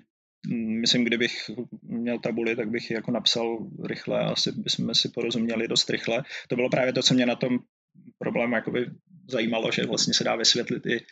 myslím, 0.81 1.05
kdybych 1.05 1.51
měl 1.83 2.19
tabuli, 2.19 2.57
tak 2.57 2.71
bych 2.71 2.91
ji 2.91 2.95
jako 2.97 3.11
napsal 3.11 3.59
rychle 3.85 4.21
asi 4.21 4.53
bychom 4.53 4.95
si 4.95 5.09
porozuměli 5.09 5.69
dost 5.69 5.91
rychle. 5.91 6.23
To 6.49 6.57
bylo 6.57 6.71
právě 6.71 6.93
to, 6.93 7.03
co 7.03 7.15
mě 7.15 7.27
na 7.27 7.37
tom 7.37 7.59
problému 8.19 8.55
jakoby 8.55 8.91
zajímalo, 9.31 9.73
že 9.73 9.87
vlastně 9.87 10.15
se 10.15 10.25
dá 10.25 10.37
vysvětlit 10.37 10.87
i 10.87 11.07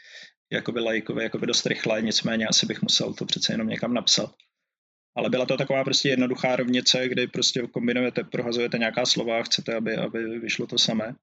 jakoby 0.53 0.81
lajkovi 0.81 1.23
jakoby 1.23 1.47
dost 1.47 1.67
rychle, 1.67 2.03
nicméně 2.03 2.47
asi 2.47 2.67
bych 2.67 2.83
musel 2.83 3.15
to 3.15 3.27
přece 3.27 3.53
jenom 3.53 3.69
někam 3.69 3.95
napsat. 3.95 4.35
Ale 5.17 5.31
byla 5.31 5.47
to 5.47 5.57
taková 5.57 5.85
prostě 5.85 6.09
jednoduchá 6.09 6.57
rovnice, 6.57 7.09
kdy 7.09 7.27
prostě 7.27 7.63
kombinujete, 7.63 8.25
prohazujete 8.25 8.79
nějaká 8.79 9.07
slova 9.07 9.39
a 9.39 9.43
chcete, 9.43 9.75
aby, 9.75 9.97
aby 9.97 10.39
vyšlo 10.39 10.67
to 10.67 10.79
samé. 10.79 11.15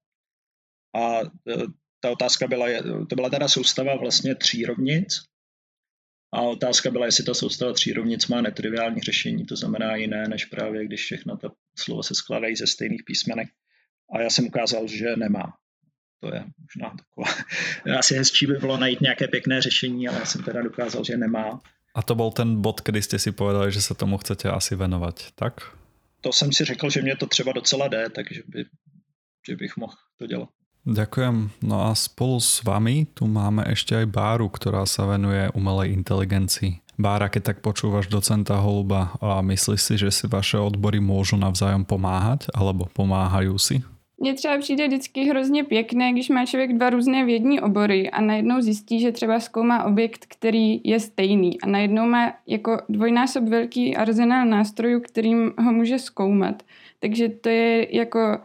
A 0.96 1.20
e, 1.20 1.56
ta 2.00 2.10
otázka 2.10 2.46
byla, 2.46 2.66
to 3.08 3.16
byla 3.16 3.30
teda 3.30 3.48
soustava 3.48 3.96
vlastně 3.96 4.34
tří 4.34 4.64
rovnic, 4.64 5.30
a 6.32 6.42
otázka 6.42 6.90
byla, 6.90 7.06
jestli 7.06 7.24
ta 7.24 7.34
soustava 7.34 7.72
tří 7.72 7.92
rovnic 7.92 8.26
má 8.26 8.40
netriviální 8.40 9.00
řešení, 9.00 9.46
to 9.46 9.56
znamená 9.56 9.96
jiné, 9.96 10.28
než 10.28 10.44
právě 10.44 10.86
když 10.86 11.02
všechna 11.02 11.36
ta 11.36 11.52
slova 11.78 12.02
se 12.02 12.14
skládají 12.14 12.56
ze 12.56 12.66
stejných 12.66 13.02
písmenek. 13.04 13.48
A 14.12 14.20
já 14.20 14.30
jsem 14.30 14.46
ukázal, 14.46 14.86
že 14.86 15.16
nemá. 15.16 15.52
To 16.20 16.34
je 16.34 16.44
možná 16.60 16.96
taková... 16.96 17.28
Asi 17.98 18.14
hezčí 18.14 18.46
by 18.46 18.52
bylo 18.52 18.76
najít 18.76 19.00
nějaké 19.00 19.28
pěkné 19.28 19.62
řešení, 19.62 20.08
ale 20.08 20.18
já 20.18 20.24
jsem 20.24 20.42
teda 20.42 20.62
dokázal, 20.62 21.04
že 21.04 21.16
nemá. 21.16 21.60
A 21.94 22.02
to 22.02 22.14
byl 22.14 22.30
ten 22.30 22.60
bod, 22.60 22.80
kdy 22.84 23.02
jste 23.02 23.18
si 23.18 23.32
povedali, 23.32 23.72
že 23.72 23.82
se 23.82 23.94
tomu 23.94 24.18
chcete 24.18 24.50
asi 24.50 24.76
venovat, 24.76 25.26
tak? 25.34 25.60
To 26.20 26.32
jsem 26.32 26.52
si 26.52 26.64
řekl, 26.64 26.90
že 26.90 27.02
mě 27.02 27.16
to 27.16 27.26
třeba 27.26 27.52
docela 27.52 27.88
jde, 27.88 28.10
takže 28.10 28.42
by, 28.46 28.64
že 29.48 29.56
bych 29.56 29.76
mohl 29.76 29.94
to 30.18 30.26
dělat. 30.26 30.48
Ďakujem. 30.80 31.50
No 31.60 31.92
a 31.92 31.94
spolu 31.94 32.40
s 32.40 32.64
vami 32.64 33.04
tu 33.12 33.28
máme 33.28 33.68
ešte 33.68 33.92
aj 33.92 34.06
Báru, 34.08 34.48
ktorá 34.48 34.88
sa 34.88 35.04
venuje 35.04 35.52
umelej 35.52 35.92
inteligencii. 35.92 36.80
Bára, 36.96 37.28
keď 37.28 37.52
tak 37.52 37.58
počúvaš 37.60 38.08
docenta 38.08 38.56
Holuba 38.56 39.12
a 39.20 39.44
myslíš 39.44 39.80
si, 39.80 39.94
že 40.00 40.08
si 40.08 40.24
vaše 40.24 40.56
odbory 40.56 40.96
môžu 40.96 41.36
navzájom 41.36 41.84
pomáhať 41.84 42.48
alebo 42.56 42.88
pomáhajú 42.96 43.60
si? 43.60 43.84
Mně 44.22 44.34
třeba 44.34 44.58
přijde 44.58 44.86
vždycky 44.86 45.24
hrozně 45.24 45.64
pěkné, 45.64 46.12
když 46.12 46.28
má 46.28 46.46
člověk 46.46 46.72
dva 46.72 46.90
různé 46.90 47.24
vědní 47.24 47.60
obory 47.60 48.10
a 48.10 48.20
najednou 48.20 48.60
zjistí, 48.60 49.00
že 49.00 49.12
třeba 49.12 49.40
zkoumá 49.40 49.84
objekt, 49.84 50.26
který 50.28 50.80
je 50.84 51.00
stejný 51.00 51.60
a 51.60 51.66
najednou 51.66 52.06
má 52.06 52.32
jako 52.46 52.78
dvojnásob 52.88 53.44
velký 53.44 53.96
arzenál 53.96 54.46
nástrojů, 54.46 55.00
kterým 55.00 55.52
ho 55.58 55.72
může 55.72 55.98
zkoumat. 55.98 56.62
Takže 56.98 57.28
to 57.28 57.48
je 57.48 57.96
jako 57.96 58.38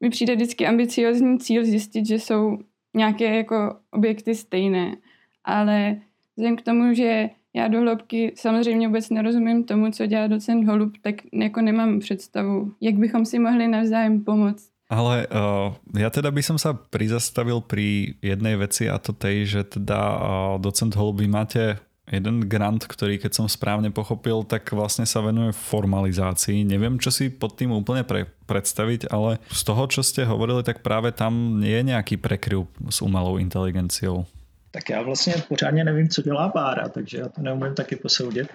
mi 0.00 0.10
přijde 0.10 0.34
vždycky 0.34 0.66
ambiciozní 0.66 1.38
cíl 1.38 1.64
zjistit, 1.64 2.06
že 2.06 2.18
jsou 2.18 2.58
nějaké 2.94 3.36
jako 3.36 3.76
objekty 3.90 4.34
stejné. 4.34 4.96
Ale 5.44 5.96
vzhledem 6.36 6.56
k 6.56 6.62
tomu, 6.62 6.94
že 6.94 7.30
já 7.54 7.68
do 7.68 7.80
hloubky 7.80 8.32
samozřejmě 8.34 8.86
vůbec 8.88 9.10
nerozumím 9.10 9.64
tomu, 9.64 9.90
co 9.90 10.06
dělá 10.06 10.26
docent 10.26 10.68
Holub, 10.68 10.92
tak 11.00 11.14
jako 11.32 11.60
nemám 11.60 11.98
představu, 11.98 12.72
jak 12.80 12.94
bychom 12.94 13.24
si 13.24 13.38
mohli 13.38 13.68
navzájem 13.68 14.24
pomoct. 14.24 14.77
Ale 14.88 15.28
uh, 15.28 15.76
ja 15.92 16.08
teda 16.08 16.32
by 16.32 16.40
som 16.40 16.56
sa 16.56 16.72
prizastavil 16.72 17.60
pri 17.60 18.16
jednej 18.24 18.56
veci 18.56 18.88
a 18.88 18.96
to 18.96 19.12
tej, 19.12 19.44
že 19.44 19.60
teda 19.76 20.00
uh, 20.00 20.54
docent 20.56 20.96
Holub, 20.96 21.20
vy 21.20 21.28
máte 21.28 21.76
jeden 22.08 22.48
grant, 22.48 22.88
ktorý 22.88 23.20
keď 23.20 23.36
som 23.36 23.46
správne 23.52 23.92
pochopil, 23.92 24.40
tak 24.48 24.72
vlastne 24.72 25.04
sa 25.04 25.20
venuje 25.20 25.52
formalizácii. 25.52 26.64
Neviem, 26.64 26.96
čo 26.96 27.12
si 27.12 27.28
pod 27.28 27.60
tým 27.60 27.76
úplne 27.76 28.00
pre, 28.00 28.24
predstaviť, 28.48 29.12
ale 29.12 29.36
z 29.52 29.60
toho, 29.60 29.84
čo 29.92 30.00
ste 30.00 30.24
hovorili, 30.24 30.64
tak 30.64 30.80
práve 30.80 31.12
tam 31.12 31.60
je 31.60 31.80
nejaký 31.84 32.16
prekryv 32.16 32.64
s 32.88 33.04
umelou 33.04 33.36
inteligenciou. 33.36 34.24
Tak 34.70 34.88
já 34.90 35.02
vlastně 35.02 35.34
pořádně 35.48 35.84
nevím, 35.84 36.08
co 36.08 36.22
dělá 36.22 36.48
Bára, 36.48 36.88
takže 36.88 37.18
já 37.18 37.28
to 37.28 37.40
neumím 37.42 37.74
taky 37.74 37.96
posoudit. 37.96 38.48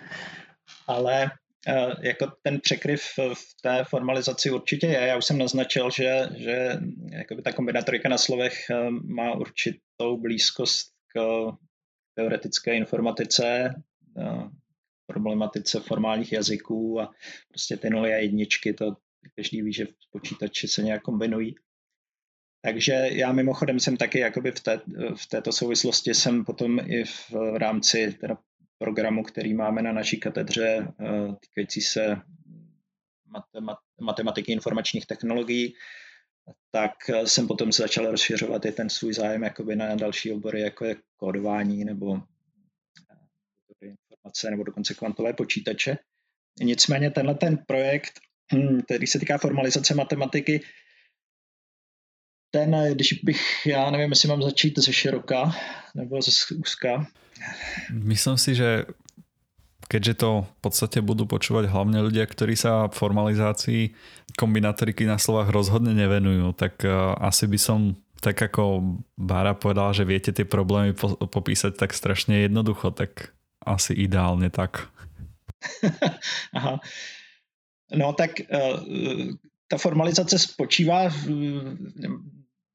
Ale 0.87 1.31
jako 2.01 2.31
ten 2.41 2.59
překryv 2.59 3.01
v 3.33 3.61
té 3.61 3.83
formalizaci 3.83 4.51
určitě 4.51 4.87
je. 4.87 4.99
Já 4.99 5.17
už 5.17 5.25
jsem 5.25 5.37
naznačil, 5.37 5.89
že, 5.91 6.27
že 6.35 6.77
ta 7.43 7.51
kombinatorika 7.51 8.09
na 8.09 8.17
slovech 8.17 8.53
uh, 8.69 8.89
má 8.89 9.33
určitou 9.33 10.17
blízkost 10.21 10.93
k 11.15 11.47
teoretické 12.15 12.75
informatice, 12.75 13.75
problematice 15.07 15.79
formálních 15.79 16.31
jazyků 16.31 17.01
a 17.01 17.11
prostě 17.49 17.77
ty 17.77 17.89
nuly 17.89 18.13
a 18.13 18.17
jedničky, 18.17 18.73
to 18.73 18.95
každý 19.35 19.61
ví, 19.61 19.73
že 19.73 19.85
v 19.85 20.11
počítači 20.11 20.67
se 20.67 20.83
nějak 20.83 21.01
kombinují. 21.01 21.55
Takže 22.61 22.93
já 23.11 23.31
mimochodem 23.31 23.79
jsem 23.79 23.97
taky 23.97 24.19
jakoby 24.19 24.51
v, 24.51 24.59
té, 24.59 24.81
v 25.15 25.27
této 25.27 25.51
souvislosti 25.51 26.13
jsem 26.13 26.45
potom 26.45 26.79
i 26.79 27.03
v, 27.03 27.31
v 27.31 27.57
rámci 27.57 28.13
teda 28.21 28.37
programu, 28.77 29.23
který 29.23 29.53
máme 29.53 29.81
na 29.81 29.91
naší 29.91 30.19
katedře 30.19 30.87
eh, 30.99 31.35
týkající 31.39 31.81
se 31.81 32.17
matemat, 33.27 33.77
matematiky 34.01 34.51
informačních 34.51 35.05
technologií, 35.05 35.75
tak 36.71 37.09
eh, 37.09 37.27
jsem 37.27 37.47
potom 37.47 37.71
začal 37.71 38.11
rozšiřovat 38.11 38.65
i 38.65 38.71
ten 38.71 38.89
svůj 38.89 39.13
zájem 39.13 39.43
jakoby 39.43 39.75
na 39.75 39.95
další 39.95 40.31
obory, 40.31 40.61
jako 40.61 40.85
je 40.85 40.95
kódování 41.17 41.85
nebo 41.85 42.17
eh, 43.81 43.87
informace 43.87 44.51
nebo 44.51 44.63
dokonce 44.63 44.93
kvantové 44.93 45.33
počítače. 45.33 45.97
Nicméně 46.61 47.11
tenhle 47.11 47.35
ten 47.35 47.57
projekt, 47.67 48.19
hm, 48.53 48.81
který 48.81 49.07
se 49.07 49.19
týká 49.19 49.37
formalizace 49.37 49.95
matematiky, 49.95 50.61
ten, 52.53 52.75
eh, 52.75 52.91
když 52.93 53.13
bych, 53.13 53.65
já 53.65 53.89
nevím, 53.89 54.09
jestli 54.09 54.29
mám 54.29 54.41
začít 54.41 54.79
ze 54.79 54.93
široka 54.93 55.51
nebo 55.95 56.21
ze 56.21 56.31
úzka. 56.55 57.07
Myslím 57.91 58.37
si, 58.37 58.55
že 58.55 58.85
keďže 59.89 60.13
to 60.13 60.29
v 60.47 60.59
podstate 60.61 60.97
budú 61.05 61.27
počúvať 61.27 61.69
hlavne 61.69 61.99
ľudia, 62.01 62.23
ktorí 62.25 62.57
sa 62.57 62.87
formalizácii 62.89 63.93
kombinatoriky 64.39 65.05
na 65.05 65.21
slovách 65.21 65.53
rozhodne 65.53 65.93
nevenujú, 65.93 66.55
tak 66.55 66.81
uh, 66.87 67.13
asi 67.19 67.45
by 67.45 67.59
som 67.59 67.79
tak 68.17 68.39
ako 68.39 68.95
Bára 69.19 69.53
povedala, 69.53 69.91
že 69.91 70.07
viete 70.07 70.31
tie 70.31 70.47
problémy 70.47 70.95
po- 70.95 71.19
popísať 71.19 71.75
tak 71.77 71.91
strašne 71.91 72.47
jednoducho, 72.47 72.95
tak 72.95 73.35
asi 73.61 73.93
ideálne 73.93 74.47
tak. 74.47 74.87
Aha. 76.57 76.79
No 77.93 78.15
tak 78.17 78.39
uh, 78.39 78.81
ta 79.67 79.77
formalizace 79.77 80.39
spočívá 80.39 81.11
v, 81.11 81.21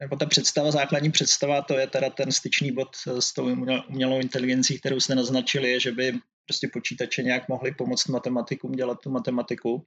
nebo 0.00 0.16
ta 0.16 0.26
představa, 0.26 0.70
základní 0.70 1.10
představa, 1.10 1.62
to 1.62 1.78
je 1.78 1.86
teda 1.86 2.10
ten 2.10 2.32
styčný 2.32 2.72
bod 2.72 2.88
s 3.18 3.32
tou 3.32 3.56
umělou 3.88 4.20
inteligencí, 4.20 4.78
kterou 4.78 5.00
jste 5.00 5.14
naznačili, 5.14 5.80
že 5.80 5.92
by 5.92 6.12
prostě 6.44 6.68
počítače 6.72 7.22
nějak 7.22 7.48
mohly 7.48 7.74
pomoct 7.74 8.06
matematikům 8.06 8.72
dělat 8.72 9.00
tu 9.00 9.10
matematiku. 9.10 9.86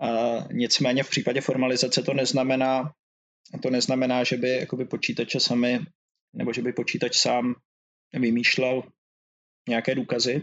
A 0.00 0.08
nicméně 0.52 1.02
v 1.02 1.10
případě 1.10 1.40
formalizace 1.40 2.02
to 2.02 2.14
neznamená, 2.14 2.92
to 3.62 3.70
neznamená, 3.70 4.24
že 4.24 4.36
by 4.36 4.50
jakoby 4.50 4.84
počítače 4.84 5.40
sami, 5.40 5.80
nebo 6.32 6.52
že 6.52 6.62
by 6.62 6.72
počítač 6.72 7.16
sám 7.16 7.54
vymýšlel 8.12 8.82
nějaké 9.68 9.94
důkazy, 9.94 10.42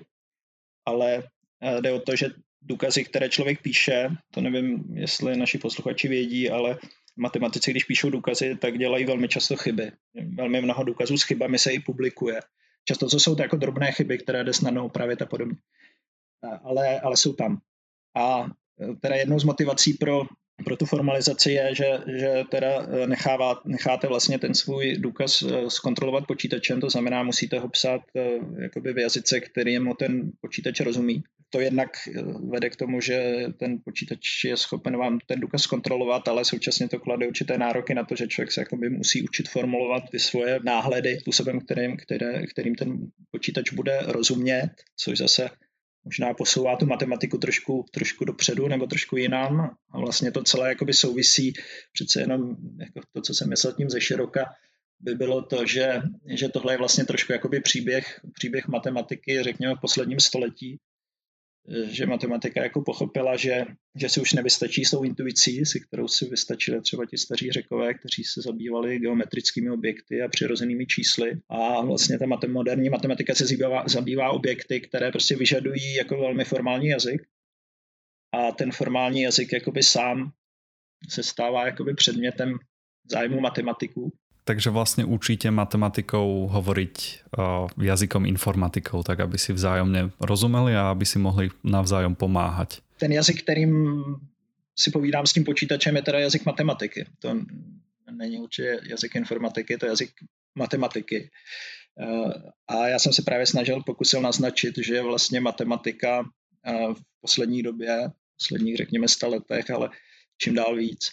ale 0.86 1.24
eh, 1.62 1.82
jde 1.82 1.92
o 1.92 2.00
to, 2.00 2.16
že 2.16 2.28
důkazy, 2.62 3.04
které 3.04 3.30
člověk 3.30 3.62
píše, 3.62 4.10
to 4.32 4.42
nevím, 4.42 4.84
jestli 4.94 5.38
naši 5.38 5.58
posluchači 5.58 6.08
vědí, 6.08 6.50
ale 6.50 6.78
matematici, 7.18 7.72
když 7.72 7.84
píšou 7.84 8.10
důkazy, 8.10 8.56
tak 8.56 8.78
dělají 8.78 9.06
velmi 9.06 9.28
často 9.28 9.56
chyby. 9.56 9.92
Velmi 10.36 10.62
mnoho 10.62 10.84
důkazů 10.84 11.18
s 11.18 11.24
chybami 11.24 11.60
se 11.60 11.74
i 11.74 11.80
publikuje. 11.80 12.40
Často 12.86 13.10
to 13.10 13.20
jsou 13.20 13.36
to 13.36 13.42
jako 13.42 13.56
drobné 13.56 13.92
chyby, 13.92 14.18
které 14.18 14.44
jde 14.44 14.54
snadno 14.54 14.86
opravit 14.86 15.22
a 15.22 15.26
podobně. 15.26 15.58
Ale, 16.64 17.00
ale 17.00 17.18
jsou 17.18 17.34
tam. 17.34 17.58
A 18.16 18.46
e, 18.82 18.96
teda 19.02 19.16
jednou 19.16 19.40
z 19.40 19.44
motivací 19.44 19.94
pro, 19.94 20.24
pro 20.66 20.78
tu 20.78 20.86
formalizaci 20.86 21.52
je, 21.52 21.76
že, 21.76 22.00
že 22.18 22.44
teda 22.52 22.84
e, 22.84 23.08
nechává, 23.08 23.62
necháte 23.66 24.08
vlastně 24.08 24.40
ten 24.40 24.54
svůj 24.56 24.98
důkaz 24.98 25.42
e, 25.42 25.70
zkontrolovat 25.70 26.28
počítačem, 26.28 26.82
to 26.82 26.90
znamená, 26.90 27.24
musíte 27.24 27.60
ho 27.60 27.70
psát 27.70 28.02
jakoby 28.62 28.94
v 28.94 28.98
jazyce, 28.98 29.40
kterému 29.40 29.94
ten 29.94 30.32
počítač 30.42 30.80
rozumí 30.80 31.24
to 31.50 31.60
jednak 31.62 31.90
eh, 32.08 32.22
vede 32.52 32.70
k 32.70 32.76
tomu, 32.76 33.02
že 33.02 33.46
ten 33.60 33.80
počítač 33.86 34.44
je 34.44 34.58
schopen 34.58 34.98
vám 34.98 35.20
ten 35.26 35.40
důkaz 35.40 35.66
kontrolovat, 35.66 36.28
ale 36.28 36.46
současně 36.46 36.90
to 36.90 37.00
klade 37.00 37.28
určité 37.28 37.58
nároky 37.58 37.94
na 37.94 38.04
to, 38.04 38.16
že 38.16 38.28
člověk 38.28 38.52
se 38.52 38.62
jakoby 38.62 38.90
musí 38.90 39.24
učit 39.24 39.50
formulovat 39.50 40.04
ty 40.12 40.20
svoje 40.20 40.60
náhledy 40.64 41.20
způsobem, 41.20 41.60
kterým, 41.60 41.98
které, 41.98 42.48
kterým 42.48 42.76
ten 42.76 42.98
počítač 43.32 43.74
bude 43.74 44.00
rozumět, 44.06 44.70
což 44.96 45.18
zase 45.18 45.50
možná 46.06 46.34
posouvá 46.34 46.76
tu 46.76 46.86
matematiku 46.86 47.38
trošku, 47.38 47.86
trošku 47.92 48.26
dopředu 48.26 48.68
nebo 48.68 48.88
trošku 48.88 49.18
jinam. 49.18 49.76
A 49.92 50.00
vlastně 50.00 50.32
to 50.32 50.44
celé 50.44 50.70
jakoby 50.70 50.94
souvisí. 50.94 51.54
Přece 51.94 52.22
jenom 52.22 52.56
jako 52.80 53.00
to, 53.14 53.22
co 53.22 53.34
jsem 53.34 53.50
myslel 53.50 53.74
tím 53.74 53.90
ze 53.90 54.02
široka, 54.02 54.46
by 55.00 55.16
bylo 55.16 55.42
to, 55.42 55.66
že, 55.66 56.02
že 56.36 56.50
tohle 56.50 56.74
je 56.74 56.78
vlastně 56.78 57.06
trošku 57.06 57.32
jakoby 57.32 57.60
příběh, 57.60 58.20
příběh 58.34 58.68
matematiky, 58.68 59.44
řekněme, 59.44 59.76
v 59.76 59.82
posledním 59.82 60.20
století, 60.20 60.80
že 61.68 62.06
matematika 62.06 62.64
jako 62.64 62.82
pochopila, 62.82 63.38
že, 63.38 63.66
že 63.96 64.10
si 64.10 64.22
už 64.22 64.34
nevystačí 64.34 64.86
s 64.86 64.92
tou 64.92 65.04
intuicí, 65.04 65.66
si 65.66 65.80
kterou 65.80 66.08
si 66.08 66.26
vystačili 66.26 66.82
třeba 66.82 67.06
ti 67.06 67.18
staří 67.18 67.52
řekové, 67.52 67.94
kteří 67.94 68.24
se 68.24 68.42
zabývali 68.42 69.00
geometrickými 69.00 69.72
objekty 69.72 70.22
a 70.22 70.28
přirozenými 70.28 70.86
čísly. 70.86 71.42
A 71.50 71.82
vlastně 71.82 72.20
ta 72.20 72.26
matem, 72.26 72.54
moderní 72.54 72.90
matematika 72.90 73.36
se 73.36 73.46
zabývá, 73.46 73.84
zabývá 73.88 74.30
objekty, 74.30 74.82
které 74.82 75.12
prostě 75.12 75.36
vyžadují 75.36 75.94
jako 75.94 76.18
velmi 76.18 76.44
formální 76.46 76.88
jazyk. 76.88 77.22
A 78.34 78.52
ten 78.52 78.72
formální 78.72 79.22
jazyk 79.22 79.54
jakoby 79.54 79.84
sám 79.84 80.32
se 81.10 81.24
stává 81.24 81.66
jakoby 81.66 81.94
předmětem 81.94 82.58
zájmu 83.12 83.40
matematiků 83.40 84.12
takže 84.48 84.72
vlastne 84.72 85.04
učíte 85.04 85.52
matematikou 85.52 86.48
hovoriť 86.48 86.96
uh, 86.96 87.68
jazykom 87.76 88.24
informatikov, 88.24 89.04
tak 89.04 89.20
aby 89.20 89.36
si 89.36 89.52
vzájomne 89.52 90.16
rozumeli 90.24 90.72
a 90.72 90.96
aby 90.96 91.04
si 91.04 91.20
mohli 91.20 91.52
navzájom 91.68 92.16
pomáhať. 92.16 92.80
Ten 92.96 93.12
jazyk, 93.12 93.44
kterým 93.44 93.72
si 94.72 94.92
povídám 94.92 95.28
s 95.28 95.36
tím 95.36 95.44
počítačem, 95.44 95.96
je 95.96 96.02
teda 96.02 96.20
jazyk 96.20 96.46
matematiky. 96.46 97.06
To 97.20 97.36
není 98.12 98.40
určitě 98.40 98.80
jazyk 98.90 99.16
informatiky, 99.16 99.78
to 99.78 99.86
je 99.86 99.90
jazyk 99.90 100.12
matematiky. 100.56 101.30
Eh, 102.00 102.34
a 102.68 102.88
já 102.88 103.00
jsem 103.00 103.14
se 103.14 103.22
právě 103.22 103.46
snažil, 103.46 103.84
pokusil 103.84 104.22
naznačit, 104.22 104.78
že 104.78 105.02
vlastně 105.02 105.42
matematika 105.42 106.24
eh, 106.66 106.94
v 106.94 107.02
poslední 107.22 107.64
době, 107.64 108.12
posledních 108.38 108.78
řekněme 108.78 109.08
sta 109.08 109.28
letech, 109.28 109.70
ale 109.70 109.90
čím 110.38 110.56
dál 110.56 110.76
víc, 110.76 111.10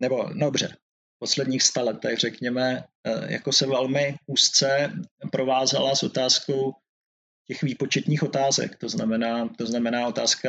nebo 0.00 0.30
no 0.34 0.46
dobře, 0.46 0.76
posledních 1.24 1.62
sta 1.62 1.82
letech 1.82 2.18
řekněme, 2.18 2.84
eh, 3.04 3.32
jako 3.32 3.52
se 3.52 3.66
velmi 3.66 4.16
úzce 4.26 4.92
provázala 5.32 5.94
s 5.96 6.02
otázkou 6.02 6.72
těch 7.48 7.62
výpočetních 7.62 8.22
otázek. 8.22 8.76
To 8.76 8.88
znamená, 8.88 9.48
to 9.48 9.66
znamená 9.66 10.06
otázka 10.06 10.48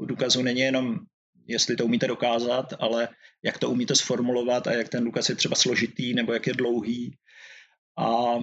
důkazu 0.00 0.42
není 0.42 0.60
jenom, 0.60 0.98
jestli 1.46 1.76
to 1.76 1.84
umíte 1.84 2.06
dokázat, 2.06 2.72
ale 2.80 3.08
jak 3.44 3.58
to 3.58 3.70
umíte 3.70 3.94
sformulovat 3.94 4.66
a 4.66 4.72
jak 4.72 4.88
ten 4.88 5.04
důkaz 5.04 5.28
je 5.28 5.34
třeba 5.34 5.56
složitý 5.56 6.14
nebo 6.14 6.32
jak 6.32 6.46
je 6.46 6.54
dlouhý. 6.54 7.16
A 7.98 8.38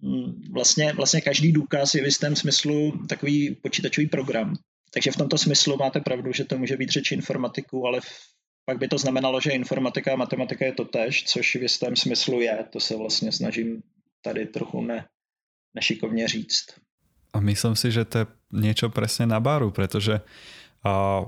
mm, 0.00 0.52
vlastně, 0.52 0.92
vlastně 0.92 1.20
každý 1.20 1.52
důkaz 1.52 1.94
je 1.94 2.02
v 2.02 2.04
jistém 2.04 2.36
smyslu 2.36 3.06
takový 3.08 3.54
počítačový 3.62 4.06
program. 4.06 4.56
Takže 4.90 5.10
v 5.10 5.16
tomto 5.16 5.38
smyslu 5.38 5.76
máte 5.76 6.00
pravdu, 6.00 6.32
že 6.32 6.44
to 6.44 6.58
může 6.58 6.76
být 6.76 6.90
řeč 6.90 7.12
informatiku, 7.12 7.86
ale 7.86 8.00
pak 8.64 8.78
by 8.78 8.88
to 8.88 8.98
znamenalo, 8.98 9.40
že 9.40 9.52
informatika 9.52 10.12
a 10.12 10.16
matematika 10.16 10.64
je 10.64 10.72
to 10.72 10.84
tež, 10.84 11.24
což 11.24 11.56
v 11.56 11.62
jistém 11.62 11.96
smyslu 11.96 12.40
je. 12.40 12.64
To 12.70 12.80
se 12.80 12.96
vlastně 12.96 13.32
snažím 13.32 13.82
tady 14.22 14.46
trochu 14.46 14.80
ne, 14.80 15.04
nešikovně 15.74 16.28
říct. 16.28 16.66
A 17.32 17.40
myslím 17.40 17.76
si, 17.76 17.92
že 17.92 18.04
to 18.04 18.18
je 18.18 18.26
něco 18.52 18.88
přesně 18.88 19.26
na 19.26 19.40
baru, 19.40 19.70
protože 19.70 20.20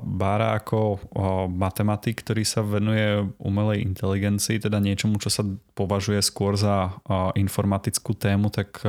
Bára 0.05 0.52
ako 0.61 1.00
matematik, 1.49 2.21
ktorý 2.21 2.45
sa 2.45 2.61
venuje 2.61 3.25
umelej 3.40 3.88
inteligencii, 3.88 4.61
teda 4.61 4.76
niečomu, 4.85 5.16
čo 5.16 5.33
sa 5.33 5.49
považuje 5.73 6.21
skôr 6.21 6.61
za 6.61 7.00
informatickú 7.33 8.12
tému, 8.12 8.52
tak 8.52 8.85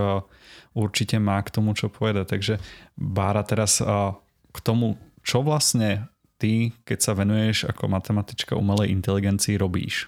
určite 0.76 1.24
má 1.24 1.40
k 1.40 1.56
tomu 1.56 1.72
čo 1.72 1.88
povedať. 1.88 2.28
Takže 2.28 2.54
Bára 3.00 3.48
teraz 3.48 3.80
k 4.52 4.58
tomu, 4.60 5.00
čo 5.24 5.40
vlastne 5.40 6.12
ty, 6.38 6.72
keď 6.84 7.02
sa 7.02 7.14
venuješ 7.14 7.70
ako 7.70 7.88
matematička 7.88 8.56
umelej 8.56 8.94
inteligencii, 8.94 9.58
robíš? 9.58 10.08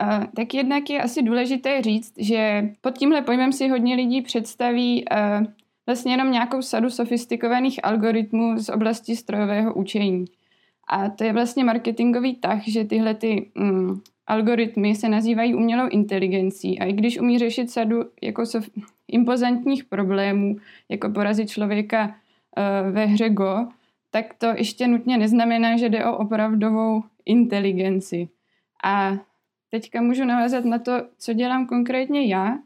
Uh, 0.00 0.24
tak 0.36 0.54
jednak 0.54 0.90
je 0.90 1.02
asi 1.02 1.22
důležité 1.22 1.82
říct, 1.82 2.12
že 2.18 2.68
pod 2.80 2.98
tímhle 2.98 3.22
pojmem 3.22 3.52
si 3.52 3.68
hodně 3.68 3.94
lidí 3.94 4.22
představí 4.22 5.04
uh, 5.04 5.46
vlastně 5.86 6.12
jenom 6.12 6.32
nějakou 6.32 6.62
sadu 6.62 6.90
sofistikovaných 6.90 7.84
algoritmů 7.84 8.58
z 8.58 8.68
oblasti 8.68 9.16
strojového 9.16 9.74
učení. 9.74 10.24
A 10.88 11.08
to 11.08 11.24
je 11.24 11.32
vlastně 11.32 11.64
marketingový 11.64 12.34
tah, 12.34 12.62
že 12.68 12.84
tyhle 12.84 13.14
ty 13.14 13.50
mm, 13.54 14.00
algoritmy 14.26 14.94
se 14.94 15.08
nazývají 15.08 15.54
umělou 15.54 15.88
inteligencí 15.88 16.78
a 16.78 16.84
i 16.84 16.92
když 16.92 17.18
umí 17.18 17.38
řešit 17.38 17.70
sadu 17.70 18.04
jako 18.22 18.42
sof- 18.42 18.82
impozantních 19.08 19.84
problémů, 19.84 20.56
jako 20.88 21.10
porazit 21.10 21.50
člověka 21.50 22.06
uh, 22.06 22.92
ve 22.92 23.06
hře 23.06 23.28
Go, 23.28 23.68
tak 24.10 24.34
to 24.34 24.46
ještě 24.46 24.86
nutně 24.86 25.18
neznamená, 25.18 25.76
že 25.76 25.88
jde 25.88 26.04
o 26.04 26.16
opravdovou 26.16 27.02
inteligenci. 27.24 28.28
A 28.84 29.12
teďka 29.70 30.02
můžu 30.02 30.24
navázat 30.24 30.64
na 30.64 30.78
to, 30.78 30.92
co 31.18 31.32
dělám 31.32 31.66
konkrétně 31.66 32.26
já. 32.26 32.58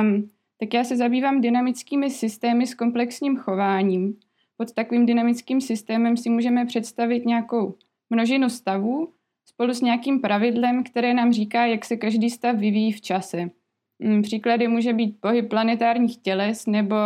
Um, 0.00 0.30
tak 0.60 0.74
já 0.74 0.84
se 0.84 0.96
zabývám 0.96 1.40
dynamickými 1.40 2.10
systémy 2.10 2.66
s 2.66 2.74
komplexním 2.74 3.36
chováním. 3.36 4.16
Pod 4.56 4.72
takovým 4.72 5.06
dynamickým 5.06 5.60
systémem 5.60 6.16
si 6.16 6.30
můžeme 6.30 6.66
představit 6.66 7.26
nějakou 7.26 7.74
množinu 8.10 8.50
stavů 8.50 9.12
spolu 9.44 9.74
s 9.74 9.80
nějakým 9.80 10.20
pravidlem, 10.20 10.84
které 10.84 11.14
nám 11.14 11.32
říká, 11.32 11.66
jak 11.66 11.84
se 11.84 11.96
každý 11.96 12.30
stav 12.30 12.56
vyvíjí 12.56 12.92
v 12.92 13.00
čase. 13.00 13.50
Mm, 13.98 14.22
příklady 14.22 14.68
může 14.68 14.92
být 14.92 15.20
pohyb 15.20 15.48
planetárních 15.48 16.16
těles 16.16 16.66
nebo 16.66 16.96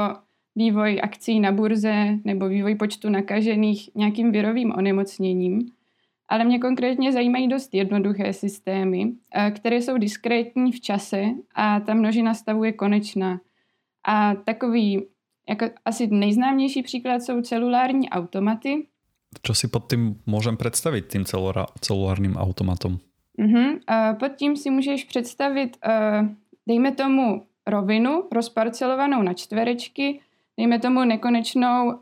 vývoj 0.58 1.00
akcí 1.02 1.40
na 1.40 1.52
burze 1.52 2.18
nebo 2.24 2.48
vývoj 2.48 2.74
počtu 2.74 3.08
nakažených 3.08 3.90
nějakým 3.94 4.32
virovým 4.32 4.72
onemocněním. 4.72 5.70
Ale 6.28 6.44
mě 6.44 6.58
konkrétně 6.58 7.12
zajímají 7.12 7.48
dost 7.48 7.74
jednoduché 7.74 8.32
systémy, 8.32 9.12
eh, 9.34 9.50
které 9.50 9.76
jsou 9.76 9.98
diskrétní 9.98 10.72
v 10.72 10.80
čase 10.80 11.24
a 11.54 11.80
ta 11.80 11.94
množina 11.94 12.34
stavů 12.34 12.64
je 12.64 12.72
konečná. 12.72 13.40
A 14.06 14.34
takový 14.34 15.06
jako 15.48 15.66
asi 15.84 16.06
nejznámější 16.06 16.82
příklad 16.82 17.22
jsou 17.22 17.40
celulární 17.42 18.10
automaty. 18.10 18.86
Co 19.42 19.54
si 19.54 19.68
pod 19.68 19.90
tím 19.90 20.20
můžem 20.26 20.56
představit, 20.56 21.06
tím 21.06 21.24
celulárním 21.80 22.36
automatom? 22.36 22.98
Uh-huh. 23.38 23.78
A 23.86 24.14
pod 24.14 24.28
tím 24.36 24.56
si 24.56 24.70
můžeš 24.70 25.04
představit, 25.04 25.76
uh, 25.86 26.28
dejme 26.66 26.92
tomu, 26.92 27.46
rovinu 27.66 28.28
rozparcelovanou 28.32 29.22
na 29.22 29.34
čtverečky, 29.34 30.20
dejme 30.58 30.78
tomu 30.78 31.04
nekonečnou 31.04 31.86
uh, 31.86 31.92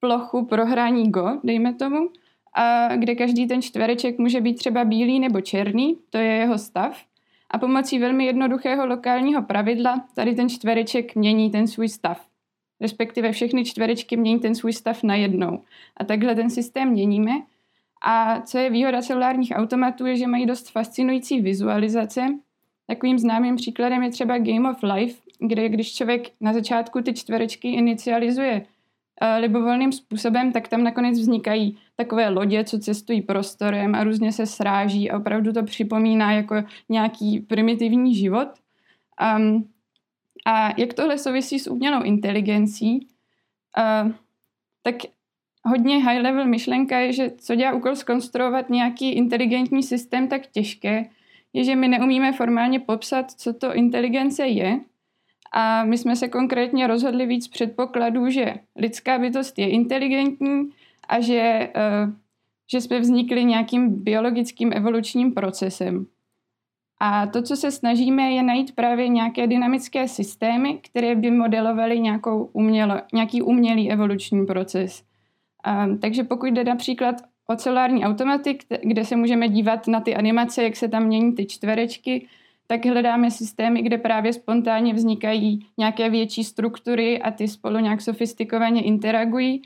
plochu 0.00 0.44
pro 0.44 0.66
hraní 0.66 1.10
Go, 1.10 1.40
dejme 1.44 1.74
tomu, 1.74 2.08
a 2.54 2.96
kde 2.96 3.14
každý 3.14 3.46
ten 3.46 3.62
čtvereček 3.62 4.18
může 4.18 4.40
být 4.40 4.54
třeba 4.54 4.84
bílý 4.84 5.20
nebo 5.20 5.40
černý, 5.40 5.96
to 6.10 6.18
je 6.18 6.32
jeho 6.32 6.58
stav. 6.58 7.04
A 7.50 7.58
pomocí 7.58 7.98
velmi 7.98 8.26
jednoduchého 8.26 8.86
lokálního 8.86 9.42
pravidla 9.42 10.04
tady 10.14 10.34
ten 10.34 10.48
čtvereček 10.48 11.14
mění 11.14 11.50
ten 11.50 11.66
svůj 11.66 11.88
stav. 11.88 12.26
Respektive 12.80 13.32
všechny 13.32 13.64
čtverečky 13.64 14.16
mění 14.16 14.38
ten 14.38 14.54
svůj 14.54 14.72
stav 14.72 15.02
najednou. 15.02 15.62
A 15.96 16.04
takhle 16.04 16.34
ten 16.34 16.50
systém 16.50 16.88
měníme. 16.88 17.32
A 18.02 18.40
co 18.40 18.58
je 18.58 18.70
výhoda 18.70 19.02
celulárních 19.02 19.52
automatů, 19.56 20.06
je, 20.06 20.16
že 20.16 20.26
mají 20.26 20.46
dost 20.46 20.70
fascinující 20.70 21.40
vizualizace. 21.40 22.26
Takovým 22.86 23.18
známým 23.18 23.56
příkladem 23.56 24.02
je 24.02 24.10
třeba 24.10 24.38
Game 24.38 24.70
of 24.70 24.82
Life, 24.82 25.22
kde 25.40 25.68
když 25.68 25.94
člověk 25.94 26.22
na 26.40 26.52
začátku 26.52 27.02
ty 27.02 27.14
čtverečky 27.14 27.68
inicializuje 27.68 28.66
Eh, 29.22 29.38
libovolným 29.38 29.92
způsobem, 29.92 30.52
tak 30.52 30.68
tam 30.68 30.82
nakonec 30.82 31.18
vznikají 31.18 31.78
takové 31.96 32.28
lodě, 32.28 32.64
co 32.64 32.78
cestují 32.78 33.22
prostorem 33.22 33.94
a 33.94 34.04
různě 34.04 34.32
se 34.32 34.46
sráží 34.46 35.10
a 35.10 35.16
opravdu 35.16 35.52
to 35.52 35.62
připomíná 35.62 36.32
jako 36.32 36.54
nějaký 36.88 37.40
primitivní 37.40 38.14
život. 38.14 38.48
Um, 39.36 39.68
a 40.46 40.80
jak 40.80 40.94
tohle 40.94 41.18
souvisí 41.18 41.58
s 41.58 41.70
umělou 41.70 42.02
inteligencí, 42.02 43.08
uh, 43.78 44.12
tak 44.82 44.94
hodně 45.64 46.04
high 46.04 46.20
level 46.20 46.46
myšlenka 46.46 46.98
je, 46.98 47.12
že 47.12 47.30
co 47.30 47.54
dělá 47.54 47.72
úkol 47.72 47.96
skonstruovat 47.96 48.70
nějaký 48.70 49.12
inteligentní 49.12 49.82
systém 49.82 50.28
tak 50.28 50.46
těžké, 50.46 51.04
je, 51.52 51.64
že 51.64 51.76
my 51.76 51.88
neumíme 51.88 52.32
formálně 52.32 52.80
popsat, 52.80 53.30
co 53.30 53.52
to 53.52 53.74
inteligence 53.74 54.46
je, 54.46 54.80
a 55.52 55.84
my 55.84 55.98
jsme 55.98 56.16
se 56.16 56.28
konkrétně 56.28 56.86
rozhodli 56.86 57.26
víc 57.26 57.48
předpokladů, 57.48 58.30
že 58.30 58.54
lidská 58.76 59.18
bytost 59.18 59.58
je 59.58 59.70
inteligentní 59.70 60.70
a 61.08 61.20
že, 61.20 61.70
uh, 61.76 62.12
že 62.70 62.80
jsme 62.80 63.00
vznikli 63.00 63.44
nějakým 63.44 64.02
biologickým 64.04 64.72
evolučním 64.74 65.34
procesem. 65.34 66.06
A 67.00 67.26
to, 67.26 67.42
co 67.42 67.56
se 67.56 67.70
snažíme, 67.70 68.22
je 68.22 68.42
najít 68.42 68.74
právě 68.74 69.08
nějaké 69.08 69.46
dynamické 69.46 70.08
systémy, 70.08 70.78
které 70.82 71.14
by 71.14 71.30
modelovaly 71.30 72.00
nějakou 72.00 72.50
umělo, 72.52 72.94
nějaký 73.12 73.42
umělý 73.42 73.90
evoluční 73.92 74.46
proces. 74.46 75.02
Um, 75.84 75.98
takže 75.98 76.24
pokud 76.24 76.46
jde 76.46 76.64
například 76.64 77.14
o 77.46 77.56
celární 77.56 78.04
automaty, 78.04 78.58
kde 78.82 79.04
se 79.04 79.16
můžeme 79.16 79.48
dívat 79.48 79.86
na 79.88 80.00
ty 80.00 80.16
animace, 80.16 80.62
jak 80.62 80.76
se 80.76 80.88
tam 80.88 81.04
mění 81.04 81.34
ty 81.34 81.46
čtverečky, 81.46 82.26
tak 82.70 82.86
hledáme 82.86 83.30
systémy, 83.30 83.82
kde 83.82 83.98
právě 83.98 84.32
spontánně 84.32 84.94
vznikají 84.94 85.66
nějaké 85.78 86.10
větší 86.10 86.44
struktury 86.44 87.22
a 87.22 87.30
ty 87.30 87.48
spolu 87.48 87.78
nějak 87.78 88.00
sofistikovaně 88.00 88.82
interagují. 88.82 89.62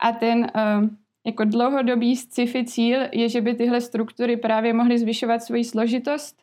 A 0.00 0.12
ten 0.12 0.38
uh, 0.38 0.88
jako 1.26 1.44
dlouhodobý 1.44 2.16
sci-fi 2.16 2.64
cíl 2.64 3.00
je, 3.12 3.28
že 3.28 3.40
by 3.40 3.54
tyhle 3.54 3.80
struktury 3.80 4.36
právě 4.36 4.72
mohly 4.72 4.98
zvyšovat 4.98 5.42
svoji 5.42 5.64
složitost 5.64 6.42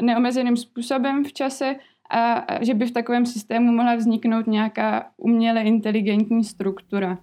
neomezeným 0.00 0.56
způsobem 0.56 1.24
v 1.24 1.32
čase 1.32 1.76
a 2.10 2.46
že 2.60 2.74
by 2.74 2.86
v 2.86 2.90
takovém 2.90 3.26
systému 3.26 3.72
mohla 3.72 3.94
vzniknout 3.94 4.46
nějaká 4.46 5.10
uměle 5.16 5.62
inteligentní 5.62 6.44
struktura. 6.44 7.18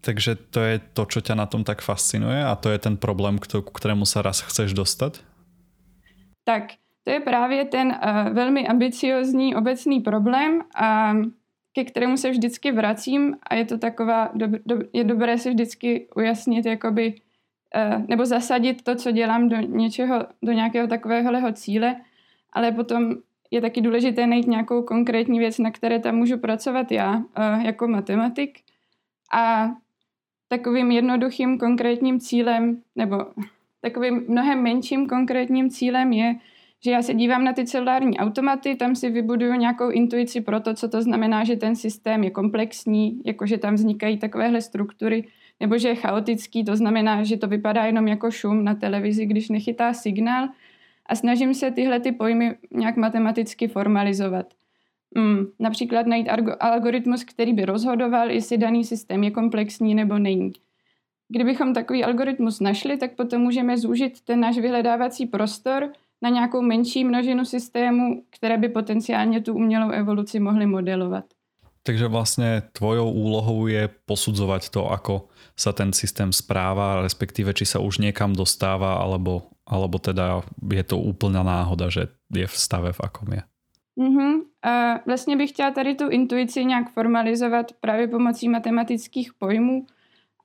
Takže 0.00 0.34
to 0.34 0.60
je 0.60 0.80
to, 0.92 1.06
co 1.06 1.20
tě 1.20 1.34
na 1.34 1.46
tom 1.46 1.64
tak 1.64 1.82
fascinuje 1.82 2.44
a 2.44 2.54
to 2.54 2.70
je 2.70 2.78
ten 2.78 2.96
problém, 2.96 3.38
k 3.38 3.70
kterému 3.74 4.06
se 4.06 4.22
raz 4.22 4.40
chceš 4.40 4.72
dostat? 4.72 5.18
Tak, 6.44 6.62
to 7.04 7.10
je 7.10 7.20
právě 7.20 7.64
ten 7.64 7.88
uh, 7.88 8.34
velmi 8.34 8.68
ambiciozní 8.68 9.54
obecný 9.54 10.00
problém, 10.00 10.62
a 10.76 11.14
ke 11.72 11.84
kterému 11.84 12.16
se 12.16 12.30
vždycky 12.30 12.72
vracím 12.72 13.36
a 13.50 13.54
je 13.54 13.64
to 13.64 13.78
taková, 13.78 14.30
do, 14.34 14.46
do, 14.66 14.78
je 14.92 15.04
dobré 15.04 15.38
si 15.38 15.50
vždycky 15.50 16.08
ujasnit, 16.16 16.66
jakoby, 16.66 17.14
uh, 17.14 18.04
nebo 18.08 18.26
zasadit 18.26 18.82
to, 18.82 18.94
co 18.94 19.10
dělám 19.10 19.48
do 19.48 19.56
něčeho, 19.56 20.26
do 20.42 20.52
nějakého 20.52 20.86
takového 20.86 21.52
cíle, 21.52 21.96
ale 22.52 22.72
potom 22.72 23.14
je 23.50 23.60
taky 23.60 23.80
důležité 23.80 24.26
najít 24.26 24.46
nějakou 24.46 24.82
konkrétní 24.82 25.38
věc, 25.38 25.58
na 25.58 25.70
které 25.70 25.98
tam 25.98 26.16
můžu 26.16 26.38
pracovat 26.38 26.92
já 26.92 27.16
uh, 27.16 27.24
jako 27.64 27.88
matematik. 27.88 28.58
A 29.32 29.70
takovým 30.48 30.90
jednoduchým 30.90 31.58
konkrétním 31.58 32.20
cílem, 32.20 32.82
nebo 32.96 33.26
takovým 33.80 34.24
mnohem 34.28 34.62
menším 34.62 35.06
konkrétním 35.06 35.70
cílem 35.70 36.12
je, 36.12 36.34
že 36.84 36.90
já 36.90 37.02
se 37.02 37.14
dívám 37.14 37.44
na 37.44 37.52
ty 37.52 37.66
celulární 37.66 38.18
automaty, 38.18 38.76
tam 38.76 38.94
si 38.94 39.10
vybuduju 39.10 39.54
nějakou 39.54 39.90
intuici 39.90 40.40
pro 40.40 40.60
to, 40.60 40.74
co 40.74 40.88
to 40.88 41.02
znamená, 41.02 41.44
že 41.44 41.56
ten 41.56 41.76
systém 41.76 42.24
je 42.24 42.30
komplexní, 42.30 43.20
jakože 43.24 43.58
tam 43.58 43.74
vznikají 43.74 44.18
takovéhle 44.18 44.60
struktury, 44.60 45.28
nebo 45.60 45.78
že 45.78 45.88
je 45.88 45.94
chaotický, 45.94 46.64
to 46.64 46.76
znamená, 46.76 47.24
že 47.24 47.36
to 47.36 47.46
vypadá 47.48 47.84
jenom 47.84 48.08
jako 48.08 48.30
šum 48.30 48.64
na 48.64 48.74
televizi, 48.74 49.26
když 49.26 49.48
nechytá 49.48 49.92
signál 49.92 50.48
a 51.06 51.14
snažím 51.14 51.54
se 51.54 51.70
tyhle 51.70 52.00
ty 52.00 52.12
pojmy 52.12 52.54
nějak 52.70 52.96
matematicky 52.96 53.68
formalizovat. 53.68 54.46
Mm, 55.14 55.46
například 55.58 56.06
najít 56.06 56.28
algoritmus, 56.60 57.24
který 57.24 57.52
by 57.52 57.64
rozhodoval, 57.64 58.30
jestli 58.30 58.58
daný 58.58 58.84
systém 58.84 59.24
je 59.24 59.30
komplexní 59.30 59.94
nebo 59.94 60.18
není. 60.18 60.52
Kdybychom 61.28 61.74
takový 61.74 62.04
algoritmus 62.04 62.60
našli, 62.60 62.96
tak 62.96 63.14
potom 63.14 63.42
můžeme 63.42 63.78
zúžit 63.78 64.20
ten 64.20 64.40
náš 64.40 64.58
vyhledávací 64.58 65.26
prostor 65.26 65.92
na 66.22 66.28
nějakou 66.28 66.62
menší 66.62 67.04
množinu 67.04 67.44
systémů, 67.44 68.22
které 68.30 68.58
by 68.58 68.68
potenciálně 68.68 69.40
tu 69.40 69.54
umělou 69.54 69.90
evoluci 69.90 70.40
mohly 70.40 70.66
modelovat. 70.66 71.24
Takže 71.82 72.06
vlastně 72.06 72.62
tvojou 72.72 73.10
úlohou 73.10 73.66
je 73.66 73.88
posudzovat 74.06 74.68
to, 74.68 74.92
ako 74.92 75.28
sa 75.56 75.72
ten 75.72 75.92
systém 75.92 76.32
správa, 76.36 77.00
respektíve 77.00 77.56
či 77.56 77.64
sa 77.64 77.80
už 77.80 78.04
niekam 78.04 78.36
dostáva, 78.36 79.00
alebo, 79.00 79.48
alebo 79.64 79.96
teda 79.96 80.44
je 80.68 80.84
to 80.84 81.00
úplná 81.00 81.40
náhoda, 81.40 81.88
že 81.88 82.12
je 82.28 82.44
v 82.46 82.56
stave, 82.56 82.92
v 82.92 83.00
akom 83.00 83.32
je. 83.32 83.42
Mm-hmm. 83.98 84.32
A 84.62 85.00
vlastně 85.06 85.36
bych 85.36 85.50
chtěla 85.50 85.70
tady 85.70 85.94
tu 85.94 86.08
intuici 86.08 86.64
nějak 86.64 86.92
formalizovat 86.92 87.66
právě 87.80 88.08
pomocí 88.08 88.48
matematických 88.48 89.32
pojmů 89.34 89.86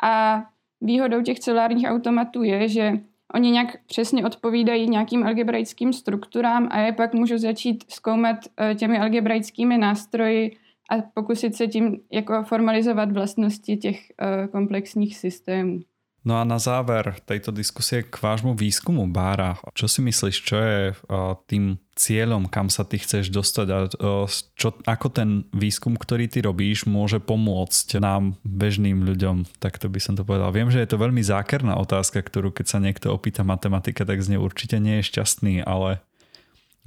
a 0.03 0.43
výhodou 0.81 1.21
těch 1.21 1.39
celárních 1.39 1.87
automatů 1.87 2.43
je, 2.43 2.67
že 2.67 2.91
oni 3.33 3.51
nějak 3.51 3.77
přesně 3.85 4.25
odpovídají 4.25 4.89
nějakým 4.89 5.23
algebraickým 5.23 5.93
strukturám 5.93 6.67
a 6.71 6.79
je 6.79 6.91
pak 6.91 7.13
můžu 7.13 7.37
začít 7.37 7.83
zkoumat 7.91 8.37
eh, 8.57 8.75
těmi 8.75 8.99
algebraickými 8.99 9.77
nástroji 9.77 10.57
a 10.89 11.01
pokusit 11.13 11.55
se 11.55 11.67
tím 11.67 11.99
jako 12.11 12.43
formalizovat 12.43 13.11
vlastnosti 13.11 13.77
těch 13.77 13.99
uh, 13.99 14.47
komplexních 14.47 15.17
systémů. 15.17 15.79
No 16.23 16.39
a 16.39 16.47
na 16.47 16.55
záver 16.55 17.19
tejto 17.27 17.51
diskusie 17.51 18.07
k 18.07 18.15
vášmu 18.15 18.55
výskumu 18.55 19.03
Bára, 19.11 19.59
čo 19.75 19.91
si 19.91 19.99
myslíš, 19.99 20.35
čo 20.39 20.55
je 20.55 20.79
uh, 20.95 21.35
tým 21.51 21.75
cieľom, 21.99 22.47
kam 22.47 22.71
sa 22.71 22.87
ty 22.87 22.95
chceš 22.95 23.27
dostať 23.27 23.67
a 23.67 23.77
uh, 23.91 24.23
čo, 24.55 24.71
ako 24.87 25.07
ten 25.11 25.43
výskum, 25.51 25.99
ktorý 25.99 26.31
ty 26.31 26.39
robíš, 26.39 26.87
môže 26.87 27.19
pomôcť 27.19 27.99
nám, 27.99 28.39
bežným 28.47 29.03
ľuďom, 29.03 29.59
tak 29.59 29.83
to 29.83 29.91
by 29.91 29.99
som 29.99 30.15
to 30.15 30.23
povedal. 30.23 30.55
Viem, 30.55 30.71
že 30.71 30.79
je 30.79 30.95
to 30.95 31.03
veľmi 31.03 31.19
zákerná 31.19 31.75
otázka, 31.75 32.23
ktorú 32.23 32.55
keď 32.55 32.65
sa 32.71 32.79
niekto 32.79 33.11
opýta 33.11 33.43
matematika, 33.43 34.07
tak 34.07 34.23
z 34.23 34.35
nej 34.35 34.39
určite 34.39 34.79
nie 34.79 35.03
je 35.03 35.11
šťastný, 35.11 35.67
ale 35.67 35.99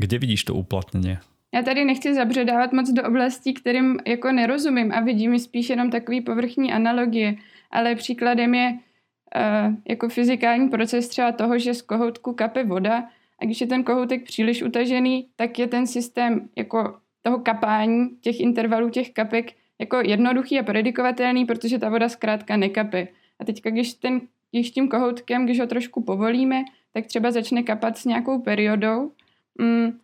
kde 0.00 0.16
vidíš 0.16 0.48
to 0.48 0.56
uplatnenie? 0.56 1.20
Já 1.54 1.62
tady 1.62 1.84
nechci 1.84 2.14
zabředávat 2.14 2.72
moc 2.72 2.90
do 2.90 3.02
oblastí, 3.02 3.54
kterým 3.54 3.98
jako 4.06 4.32
nerozumím 4.32 4.92
a 4.92 5.00
vidím 5.00 5.38
spíš 5.38 5.70
jenom 5.70 5.90
takový 5.90 6.20
povrchní 6.20 6.72
analogie, 6.72 7.34
ale 7.70 7.94
příkladem 7.94 8.54
je 8.54 8.78
jako 9.88 10.08
fyzikální 10.08 10.68
proces 10.68 11.08
třeba 11.08 11.32
toho, 11.32 11.58
že 11.58 11.74
z 11.74 11.82
kohoutku 11.82 12.32
kape 12.32 12.64
voda 12.64 13.04
a 13.38 13.44
když 13.44 13.60
je 13.60 13.66
ten 13.66 13.84
kohoutek 13.84 14.24
příliš 14.24 14.62
utažený, 14.62 15.28
tak 15.36 15.58
je 15.58 15.66
ten 15.66 15.86
systém 15.86 16.48
jako 16.56 16.96
toho 17.22 17.38
kapání, 17.38 18.08
těch 18.20 18.40
intervalů 18.40 18.90
těch 18.90 19.10
kapek 19.10 19.52
jako 19.78 19.96
jednoduchý 20.04 20.60
a 20.60 20.62
predikovatelný, 20.62 21.44
protože 21.44 21.78
ta 21.78 21.88
voda 21.88 22.08
zkrátka 22.08 22.56
nekape. 22.56 23.08
A 23.40 23.44
teďka, 23.44 23.70
když, 23.70 23.94
ten, 23.94 24.20
když 24.50 24.70
tím 24.70 24.88
kohoutkem, 24.88 25.44
když 25.44 25.60
ho 25.60 25.66
trošku 25.66 26.02
povolíme, 26.02 26.64
tak 26.92 27.06
třeba 27.06 27.30
začne 27.30 27.62
kapat 27.62 27.98
s 27.98 28.04
nějakou 28.04 28.40
periodou, 28.42 29.12
mm, 29.58 29.98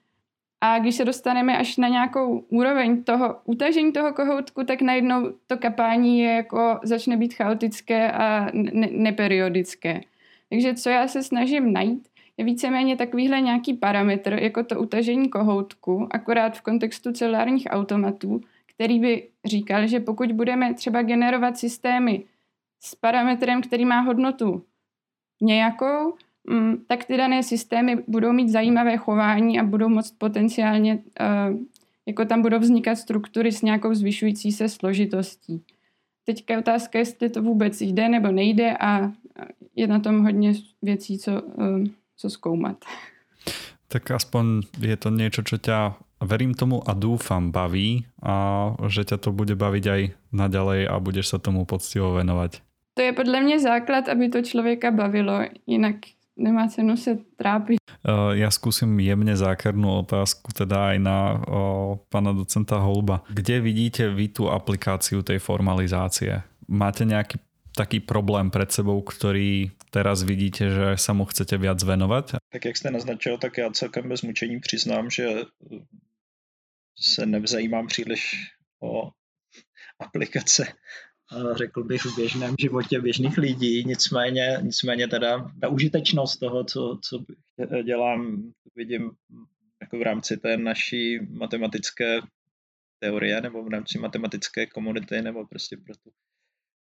a 0.64 0.79
když 0.79 0.94
se 0.94 1.05
dostaneme 1.05 1.59
až 1.59 1.77
na 1.77 1.88
nějakou 1.88 2.38
úroveň 2.48 3.05
toho 3.05 3.37
utažení 3.44 3.92
toho 3.92 4.12
kohoutku, 4.12 4.64
tak 4.64 4.83
najednou 4.83 5.33
to 5.46 5.57
kapání 5.57 6.20
je 6.20 6.33
jako 6.33 6.81
začne 6.83 7.16
být 7.16 7.35
chaotické 7.35 8.12
a 8.12 8.48
ne- 8.53 8.88
neperiodické. 8.92 10.01
Takže 10.48 10.75
co 10.75 10.90
já 10.90 11.09
se 11.09 11.22
snažím 11.22 11.72
najít, 11.72 12.09
je 12.37 12.44
víceméně 12.44 12.96
takovýhle 12.96 13.40
nějaký 13.40 13.75
parametr, 13.75 14.33
jako 14.33 14.64
to 14.64 14.81
utažení 14.81 15.29
kohoutku, 15.29 16.09
akorát 16.11 16.57
v 16.57 16.62
kontextu 16.62 17.12
celulárních 17.12 17.66
automatů, 17.70 18.40
který 18.66 19.01
by 19.01 19.29
říkal, 19.44 19.87
že 19.87 20.01
pokud 20.01 20.33
budeme 20.33 20.75
třeba 20.75 21.03
generovat 21.03 21.59
systémy 21.59 22.25
s 22.81 22.94
parametrem, 22.94 23.62
který 23.62 23.85
má 23.85 24.01
hodnotu 24.01 24.64
nějakou, 25.40 26.14
tak 26.87 27.05
ty 27.05 27.16
dané 27.16 27.42
systémy 27.42 28.02
budou 28.09 28.33
mít 28.33 28.48
zajímavé 28.48 28.96
chování 28.96 29.61
a 29.61 29.64
budou 29.64 29.88
moct 29.88 30.14
potenciálně, 30.18 30.98
uh, 31.20 31.57
jako 32.07 32.24
tam 32.24 32.42
budou 32.42 32.59
vznikat 32.59 32.96
struktury 32.96 33.52
s 33.52 33.62
nějakou 33.62 33.94
zvyšující 33.94 34.52
se 34.52 34.68
složitostí. 34.68 35.62
Teďka 36.24 36.55
je 36.55 36.59
otázka, 36.59 36.98
jestli 36.98 37.28
to 37.31 37.42
vůbec 37.42 37.81
jde 37.81 38.09
nebo 38.09 38.28
nejde 38.33 38.76
a 38.81 39.12
je 39.76 39.87
na 39.87 39.98
tom 39.98 40.22
hodně 40.22 40.52
věcí, 40.83 41.18
co, 41.18 41.42
uh, 41.42 41.85
co 42.16 42.31
zkoumat. 42.31 42.76
Tak 43.88 44.11
aspoň 44.11 44.64
je 44.81 44.96
to 44.96 45.12
niečo, 45.12 45.44
čo 45.44 45.61
ťa, 45.61 46.00
verím 46.24 46.57
tomu 46.57 46.81
a 46.81 46.96
dúfam, 46.96 47.52
baví 47.52 48.09
a 48.24 48.72
že 48.88 49.05
ťa 49.05 49.20
to 49.20 49.37
bude 49.37 49.52
baviť 49.52 49.85
aj 49.85 50.02
naďalej 50.33 50.88
a 50.88 50.96
budeš 50.96 51.37
sa 51.37 51.38
tomu 51.38 51.68
poctivo 51.68 52.16
venovať. 52.16 52.64
To 52.94 53.02
je 53.02 53.12
podle 53.12 53.40
mě 53.40 53.61
základ, 53.61 54.09
aby 54.09 54.28
to 54.28 54.42
člověka 54.42 54.90
bavilo, 54.90 55.44
jinak 55.66 55.96
nemá 56.37 56.68
cenu 56.68 56.97
se 56.97 57.18
trápiť. 57.37 57.79
Uh, 58.03 58.35
ja 58.35 58.51
skúsim 58.51 58.99
jemne 58.99 59.37
zákernú 59.37 60.03
otázku 60.03 60.51
teda 60.51 60.95
aj 60.95 60.99
na 60.99 61.18
uh, 61.37 62.01
pána 62.11 62.35
docenta 62.35 62.83
Holba. 62.83 63.23
Kde 63.31 63.61
vidíte 63.62 64.11
vy 64.11 64.33
tú 64.33 64.51
aplikáciu 64.51 65.23
tej 65.23 65.38
formalizácie? 65.38 66.42
Máte 66.66 67.05
nejaký 67.07 67.38
taký 67.77 68.01
problém 68.01 68.51
před 68.51 68.73
sebou, 68.73 69.01
který 69.01 69.71
teraz 69.90 70.23
vidíte, 70.23 70.71
že 70.71 70.87
sa 70.97 71.12
mu 71.12 71.25
chcete 71.25 71.57
viac 71.57 71.83
venovať? 71.83 72.37
Tak 72.53 72.64
jak 72.64 72.77
jste 72.77 72.90
naznačil, 72.90 73.38
tak 73.38 73.59
já 73.59 73.71
celkem 73.71 74.09
bez 74.09 74.23
mučení 74.23 74.61
přiznám, 74.61 75.11
že 75.11 75.29
se 77.01 77.27
nevzajímám 77.27 77.87
příliš 77.87 78.37
o 78.83 79.11
aplikace 79.99 80.66
řekl 81.57 81.85
bych, 81.85 82.03
v 82.03 82.16
běžném 82.16 82.55
životě 82.61 83.01
běžných 83.01 83.38
lidí. 83.38 83.85
Nicméně, 83.85 84.59
nicméně 84.62 85.09
teda 85.09 85.51
ta 85.61 85.68
užitečnost 85.68 86.40
toho, 86.40 86.64
co, 86.64 86.99
co 87.03 87.25
dělám, 87.83 88.53
vidím 88.77 89.11
jako 89.81 89.99
v 89.99 90.03
rámci 90.03 90.37
té 90.37 90.57
naší 90.57 91.18
matematické 91.31 92.21
teorie 92.99 93.40
nebo 93.40 93.64
v 93.64 93.68
rámci 93.68 93.99
matematické 93.99 94.66
komunity 94.66 95.23
nebo 95.23 95.47
prostě 95.47 95.77
pro 95.77 95.95
tu, 95.95 96.11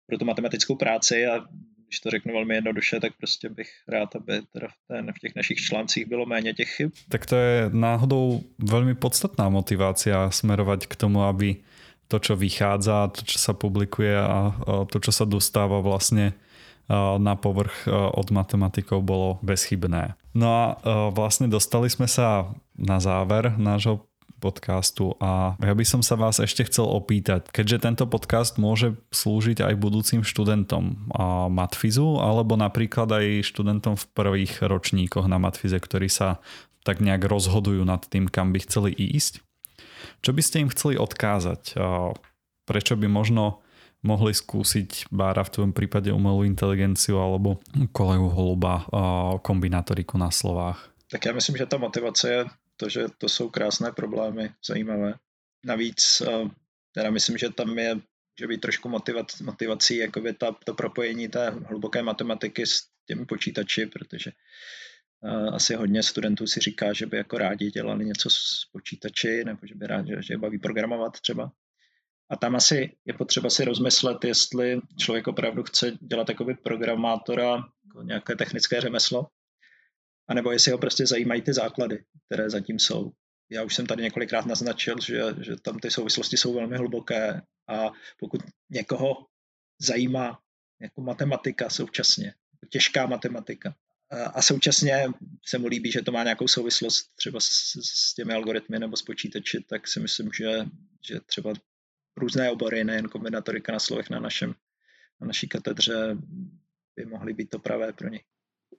pro 0.07 0.19
tu 0.19 0.25
matematickou 0.25 0.77
práci 0.77 1.27
a 1.27 1.47
když 1.87 2.01
to 2.01 2.11
řeknu 2.11 2.35
velmi 2.35 2.55
jednoduše, 2.55 3.01
tak 3.01 3.13
prostě 3.17 3.49
bych 3.49 3.69
rád, 3.89 4.17
aby 4.17 4.43
teda 4.53 4.69
v, 4.69 4.75
ten, 4.89 5.13
v 5.13 5.19
těch 5.19 5.35
našich 5.37 5.59
článcích 5.59 6.09
bylo 6.09 6.27
méně 6.27 6.55
těch 6.55 6.69
chyb. 6.69 6.91
Tak 7.09 7.27
to 7.27 7.37
je 7.37 7.71
náhodou 7.73 8.41
velmi 8.59 8.95
podstatná 8.95 9.49
motivácia 9.49 10.31
smerovat 10.31 10.87
k 10.87 10.97
tomu, 10.97 11.23
aby 11.23 11.57
to, 12.11 12.19
čo 12.19 12.35
vychádza, 12.35 13.15
to, 13.15 13.23
čo 13.23 13.39
sa 13.39 13.55
publikuje 13.55 14.19
a 14.19 14.53
to, 14.91 14.99
čo 14.99 15.15
sa 15.15 15.23
dostáva 15.23 15.79
vlastne 15.79 16.35
na 17.23 17.39
povrch 17.39 17.87
od 17.95 18.29
matematikov 18.35 19.07
bolo 19.07 19.39
bezchybné. 19.47 20.19
No 20.35 20.47
a 20.51 20.63
vlastne 21.15 21.47
dostali 21.47 21.87
sme 21.87 22.11
sa 22.11 22.51
na 22.75 22.99
záver 22.99 23.55
nášho 23.55 24.11
podcastu 24.41 25.15
a 25.21 25.53
ja 25.61 25.75
by 25.77 25.85
som 25.85 26.01
sa 26.01 26.17
vás 26.17 26.41
ešte 26.41 26.65
chcel 26.65 26.89
opýtať, 26.89 27.53
keďže 27.53 27.85
tento 27.85 28.05
podcast 28.09 28.57
môže 28.57 28.97
slúžiť 29.13 29.61
aj 29.61 29.75
budúcim 29.77 30.25
študentom 30.25 31.13
matfizu 31.53 32.17
alebo 32.19 32.57
napríklad 32.57 33.21
aj 33.21 33.45
študentom 33.45 34.01
v 34.01 34.09
prvých 34.17 34.65
ročníkoch 34.65 35.29
na 35.29 35.37
matfize, 35.37 35.77
ktorí 35.77 36.09
sa 36.09 36.41
tak 36.89 37.05
nejak 37.05 37.21
rozhodujú 37.29 37.85
nad 37.85 38.01
tým, 38.09 38.33
kam 38.33 38.57
by 38.57 38.65
chceli 38.65 38.97
ísť, 38.97 39.45
čo 40.21 40.31
by 40.33 40.43
ste 40.43 40.63
im 40.65 40.73
chceli 40.73 40.99
odkázať? 40.99 41.75
Prečo 42.65 42.95
by 42.97 43.07
možno 43.09 43.63
mohli 44.01 44.33
skúsiť 44.33 45.13
Bára 45.13 45.45
v 45.45 45.53
tvojom 45.53 45.73
prípade 45.77 46.09
umelú 46.09 46.45
inteligenciu 46.45 47.21
alebo 47.21 47.61
kolegu 47.93 48.29
Holuba 48.33 48.87
kombinatoriku 49.45 50.19
na 50.19 50.31
slovách? 50.31 50.89
Tak 51.11 51.25
já 51.25 51.33
myslím, 51.33 51.57
že 51.57 51.67
ta 51.67 51.77
motivace 51.77 52.33
je 52.33 52.45
to, 52.77 52.89
že 52.89 53.03
to 53.19 53.29
jsou 53.29 53.49
krásné 53.49 53.93
problémy, 53.93 54.51
zajímavé. 54.65 55.15
Navíc 55.65 56.23
teda 56.95 57.11
myslím, 57.11 57.39
že 57.39 57.51
tam 57.51 57.79
je 57.79 58.01
že 58.41 58.47
být 58.47 58.61
trošku 58.61 58.89
motivac, 58.89 59.41
motivací 59.41 59.97
jakoby 59.97 60.33
ta, 60.33 60.57
to 60.65 60.75
propojení 60.75 61.29
té 61.29 61.51
hluboké 61.51 62.03
matematiky 62.03 62.67
s 62.67 62.89
těmi 63.07 63.25
počítači, 63.25 63.87
protože 63.87 64.33
asi 65.53 65.75
hodně 65.75 66.03
studentů 66.03 66.47
si 66.47 66.61
říká, 66.61 66.93
že 66.93 67.07
by 67.07 67.17
jako 67.17 67.39
rádi 67.39 67.71
dělali 67.71 68.05
něco 68.05 68.31
s 68.31 68.69
počítači, 68.73 69.45
nebo 69.45 69.59
že 69.63 69.75
by 69.75 69.87
rádi, 69.87 70.17
že 70.21 70.35
je 70.35 70.39
baví 70.39 70.59
programovat 70.59 71.21
třeba. 71.21 71.53
A 72.31 72.37
tam 72.37 72.57
asi 72.57 72.97
je 73.05 73.15
potřeba 73.15 73.51
si 73.51 73.65
rozmyslet, 73.65 74.25
jestli 74.25 74.81
člověk 74.99 75.27
opravdu 75.29 75.63
chce 75.63 75.99
dělat 76.01 76.27
takový 76.27 76.55
programátora, 76.55 77.51
jako 77.85 78.03
nějaké 78.03 78.37
technické 78.37 78.81
řemeslo, 78.81 79.27
anebo 80.29 80.53
jestli 80.53 80.73
ho 80.73 80.79
prostě 80.79 81.07
zajímají 81.07 81.43
ty 81.43 81.53
základy, 81.53 82.05
které 82.27 82.51
zatím 82.51 82.79
jsou. 82.79 83.13
Já 83.51 83.63
už 83.63 83.75
jsem 83.75 83.87
tady 83.87 84.03
několikrát 84.03 84.47
naznačil, 84.47 84.95
že, 85.01 85.23
že 85.41 85.57
tam 85.63 85.79
ty 85.79 85.91
souvislosti 85.91 86.37
jsou 86.37 86.55
velmi 86.55 86.77
hluboké 86.77 87.43
a 87.69 87.91
pokud 88.21 88.41
někoho 88.71 89.27
zajímá 89.81 90.39
jako 90.81 91.01
matematika 91.01 91.71
současně, 91.71 92.35
těžká 92.69 93.07
matematika, 93.07 93.75
a 94.11 94.43
současně 94.43 95.07
se 95.47 95.59
mu 95.59 95.67
líbí, 95.67 95.93
že 95.93 96.03
to 96.03 96.13
má 96.13 96.23
nějakou 96.23 96.49
souvislost 96.49 97.17
třeba 97.17 97.41
s, 97.41 97.73
s 97.83 98.15
těmi 98.15 98.35
algoritmy 98.35 98.79
nebo 98.79 98.97
s 98.97 99.03
počítači, 99.03 99.65
tak 99.69 99.89
si 99.89 100.01
myslím, 100.01 100.31
že, 100.39 100.67
že 101.09 101.21
třeba 101.21 101.53
různé 102.17 102.51
obory, 102.51 102.85
nejen 102.85 103.09
kombinatorika 103.09 103.73
na 103.73 103.79
slovech 103.79 104.11
na, 104.11 104.21
našem, 104.21 104.55
na 105.21 105.27
naší 105.27 105.49
katedře 105.49 106.17
by 106.97 107.07
mohly 107.07 107.33
být 107.33 107.51
to 107.51 107.59
pravé 107.59 107.93
pro 107.93 108.09
ně. 108.09 108.21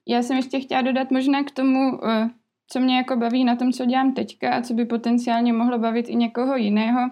Já 0.08 0.22
jsem 0.22 0.36
ještě 0.36 0.60
chtěla 0.60 0.82
dodat 0.82 1.10
možná 1.10 1.44
k 1.44 1.50
tomu, 1.50 2.06
eh, 2.06 2.30
co 2.68 2.80
mě 2.80 2.96
jako 2.96 3.16
baví 3.16 3.44
na 3.44 3.56
tom, 3.56 3.72
co 3.72 3.86
dělám 3.86 4.14
teďka 4.14 4.50
a 4.50 4.62
co 4.62 4.74
by 4.74 4.84
potenciálně 4.84 5.52
mohlo 5.52 5.78
bavit 5.78 6.08
i 6.08 6.14
někoho 6.14 6.56
jiného. 6.56 7.10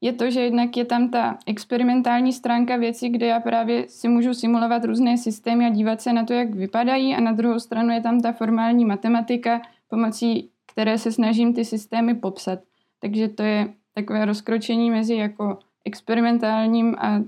Je 0.00 0.12
to, 0.12 0.30
že 0.30 0.40
jednak 0.40 0.76
je 0.76 0.84
tam 0.84 1.10
ta 1.10 1.38
experimentální 1.46 2.32
stránka 2.32 2.76
věcí, 2.76 3.08
kde 3.08 3.26
já 3.26 3.40
právě 3.40 3.88
si 3.88 4.08
můžu 4.08 4.34
simulovat 4.34 4.84
různé 4.84 5.18
systémy 5.18 5.66
a 5.66 5.70
dívat 5.70 6.00
se 6.00 6.12
na 6.12 6.24
to, 6.24 6.32
jak 6.32 6.54
vypadají 6.54 7.14
a 7.14 7.20
na 7.20 7.32
druhou 7.32 7.60
stranu 7.60 7.90
je 7.90 8.00
tam 8.00 8.20
ta 8.20 8.32
formální 8.32 8.84
matematika, 8.84 9.60
pomocí 9.88 10.50
které 10.72 10.98
se 10.98 11.12
snažím 11.12 11.54
ty 11.54 11.64
systémy 11.64 12.14
popsat. 12.14 12.58
Takže 13.00 13.28
to 13.28 13.42
je 13.42 13.68
takové 13.94 14.24
rozkročení 14.24 14.90
mezi 14.90 15.14
jako 15.14 15.58
experimentálním 15.84 16.94
a 16.98 17.22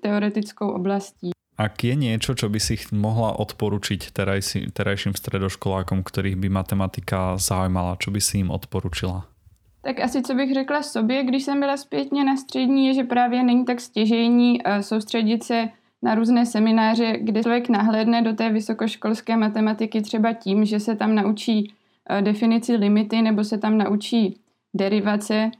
teoretickou 0.00 0.68
oblastí. 0.68 1.30
Ak 1.56 1.84
je 1.84 1.96
niečo, 1.96 2.36
čo 2.36 2.52
by 2.52 2.60
si 2.60 2.76
mohla 2.92 3.32
odporučiť 3.40 4.12
terajsi, 4.12 4.72
terajším 4.76 5.16
stredoškolákom, 5.16 6.04
ktorých 6.04 6.36
by 6.36 6.48
matematika 6.52 7.40
zaujímala, 7.40 7.96
čo 7.96 8.12
by 8.12 8.20
si 8.20 8.44
im 8.44 8.52
odporučila? 8.52 9.24
Tak 9.86 10.00
asi 10.00 10.22
co 10.22 10.34
bych 10.34 10.54
řekla 10.54 10.82
sobě, 10.82 11.24
když 11.24 11.44
jsem 11.44 11.60
byla 11.60 11.76
zpětně 11.76 12.24
na 12.24 12.36
střední, 12.36 12.86
je, 12.86 12.94
že 12.94 13.04
právě 13.04 13.42
není 13.42 13.64
tak 13.64 13.80
stěžejní 13.80 14.60
eh, 14.64 14.82
soustředit 14.82 15.44
se 15.44 15.68
na 16.02 16.14
různé 16.14 16.46
semináře, 16.46 17.18
kde 17.20 17.42
člověk 17.42 17.68
nahlédne 17.68 18.22
do 18.22 18.32
té 18.32 18.52
vysokoškolské 18.52 19.36
matematiky 19.36 20.02
třeba 20.02 20.32
tím, 20.32 20.64
že 20.64 20.80
se 20.80 20.96
tam 20.96 21.14
naučí 21.14 21.74
eh, 22.10 22.22
definici 22.22 22.76
limity 22.76 23.22
nebo 23.22 23.44
se 23.44 23.58
tam 23.58 23.78
naučí 23.78 24.36
derivace, 24.74 25.50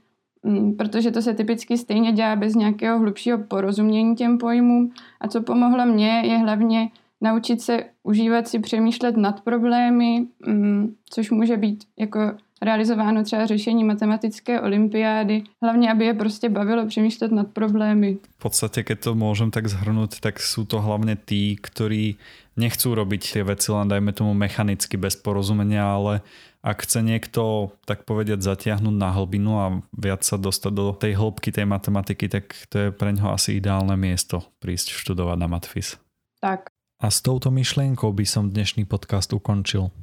mm, 0.43 0.73
protože 0.73 1.11
to 1.11 1.21
se 1.21 1.33
typicky 1.33 1.77
stejně 1.77 2.11
dělá 2.11 2.35
bez 2.35 2.55
nějakého 2.55 2.99
hlubšího 2.99 3.37
porozumění 3.37 4.15
těm 4.15 4.37
pojmům. 4.37 4.91
A 5.21 5.27
co 5.27 5.41
pomohlo 5.41 5.85
mně, 5.85 6.21
je 6.25 6.37
hlavně 6.37 6.89
naučit 7.21 7.61
se 7.61 7.83
užívat 8.03 8.47
si 8.47 8.59
přemýšlet 8.59 9.17
nad 9.17 9.41
problémy, 9.41 10.27
mm, 10.47 10.95
což 11.09 11.31
může 11.31 11.57
být 11.57 11.83
jako 11.97 12.19
realizováno 12.61 13.23
třeba 13.23 13.45
řešení 13.45 13.83
matematické 13.83 14.61
olympiády, 14.61 15.43
hlavně 15.63 15.91
aby 15.91 16.05
je 16.05 16.13
prostě 16.13 16.49
bavilo 16.49 16.87
přemýšlet 16.87 17.31
nad 17.31 17.47
problémy. 17.47 18.17
V 18.39 18.41
podstatě, 18.41 18.83
keď 18.83 18.99
to 18.99 19.15
môžem 19.15 19.51
tak 19.51 19.67
zhrnout, 19.67 20.19
tak 20.19 20.39
jsou 20.39 20.65
to 20.65 20.81
hlavně 20.81 21.15
tí, 21.15 21.55
ktorí 21.61 22.15
nechcú 22.57 22.97
robiť 22.97 23.21
tie 23.37 23.43
veci 23.45 23.69
len 23.69 23.87
dajme 23.87 24.11
tomu 24.11 24.33
mechanicky 24.33 24.97
bez 24.97 25.13
porozumenia, 25.15 25.85
ale 25.85 26.25
ak 26.65 26.83
chce 26.83 27.05
niekto 27.05 27.71
tak 27.85 28.03
povediať 28.03 28.41
zatiahnuť 28.41 28.95
na 28.97 29.13
hlbinu 29.13 29.51
a 29.61 29.65
viac 29.93 30.25
sa 30.25 30.41
dostať 30.41 30.71
do 30.73 30.91
tej 30.97 31.13
hĺbky 31.15 31.53
tej 31.53 31.69
matematiky, 31.69 32.25
tak 32.27 32.57
to 32.73 32.75
je 32.75 32.87
pre 32.89 33.13
ňoho 33.13 33.37
asi 33.37 33.61
ideálne 33.61 33.93
miesto 33.93 34.41
prísť 34.59 34.91
študovať 34.91 35.37
na 35.37 35.47
Matfis. 35.47 36.01
Tak. 36.41 36.73
A 36.97 37.13
s 37.13 37.21
touto 37.21 37.53
myšlienkou 37.53 38.09
by 38.09 38.25
som 38.25 38.49
dnešný 38.49 38.89
podcast 38.89 39.29
ukončil. 39.29 39.93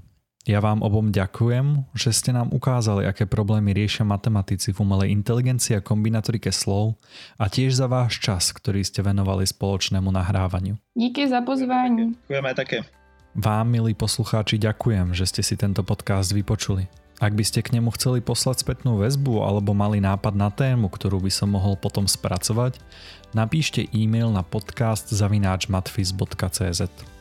Ja 0.44 0.60
vám 0.60 0.84
obom 0.84 1.08
ďakujem, 1.08 1.88
že 1.96 2.12
ste 2.12 2.36
nám 2.36 2.52
ukázali, 2.52 3.08
aké 3.08 3.24
problémy 3.24 3.72
riešia 3.72 4.04
matematici 4.04 4.76
v 4.76 4.84
umelej 4.84 5.16
inteligencii 5.16 5.72
a 5.72 5.80
kombinatorike 5.80 6.52
slov 6.52 7.00
a 7.40 7.48
tiež 7.48 7.72
za 7.72 7.88
váš 7.88 8.20
čas, 8.20 8.52
ktorý 8.52 8.84
ste 8.84 9.00
venovali 9.00 9.48
spoločnému 9.48 10.12
nahrávaniu. 10.12 10.76
Díky 10.92 11.32
za 11.32 11.40
pozvání. 11.40 12.12
Ďakujeme 12.28 12.52
také. 12.60 12.84
Vám, 13.32 13.72
milí 13.72 13.96
poslucháči, 13.96 14.60
ďakujem, 14.60 15.16
že 15.16 15.32
ste 15.32 15.40
si 15.40 15.56
tento 15.56 15.80
podcast 15.80 16.36
vypočuli. 16.36 16.92
Ak 17.24 17.32
by 17.32 17.40
ste 17.40 17.64
k 17.64 17.80
nemu 17.80 17.88
chceli 17.96 18.20
poslať 18.20 18.68
spätnú 18.68 19.00
väzbu 19.00 19.40
alebo 19.40 19.72
mali 19.72 19.96
nápad 19.96 20.36
na 20.36 20.52
tému, 20.52 20.92
ktorú 20.92 21.24
by 21.24 21.32
som 21.32 21.56
mohol 21.56 21.72
potom 21.72 22.04
spracovať, 22.04 22.76
napíšte 23.32 23.88
e-mail 23.96 24.28
na 24.28 24.44
podcast 24.44 25.08
zavináčmatfis.cz. 25.08 27.14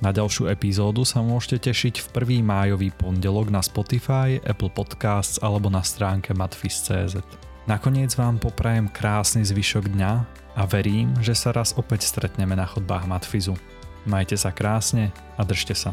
Na 0.00 0.16
ďalšiu 0.16 0.48
epizódu 0.48 1.04
sa 1.04 1.20
môžete 1.20 1.68
tešiť 1.68 2.00
v 2.00 2.06
prvý 2.16 2.38
májový 2.40 2.88
pondelok 2.88 3.52
na 3.52 3.60
Spotify, 3.60 4.40
Apple 4.40 4.72
Podcasts 4.72 5.36
alebo 5.44 5.68
na 5.68 5.84
stránke 5.84 6.32
matfis.cz. 6.32 7.20
Nakoniec 7.68 8.16
vám 8.16 8.40
poprajem 8.40 8.88
krásny 8.88 9.44
zvyšok 9.44 9.92
dňa 9.92 10.12
a 10.56 10.62
verím, 10.64 11.12
že 11.20 11.36
sa 11.36 11.52
raz 11.52 11.76
opäť 11.76 12.08
stretneme 12.08 12.56
na 12.56 12.64
chodbách 12.64 13.04
Matfizu. 13.04 13.60
Majte 14.08 14.40
sa 14.40 14.48
krásne 14.56 15.12
a 15.36 15.44
držte 15.44 15.76
sa. 15.76 15.92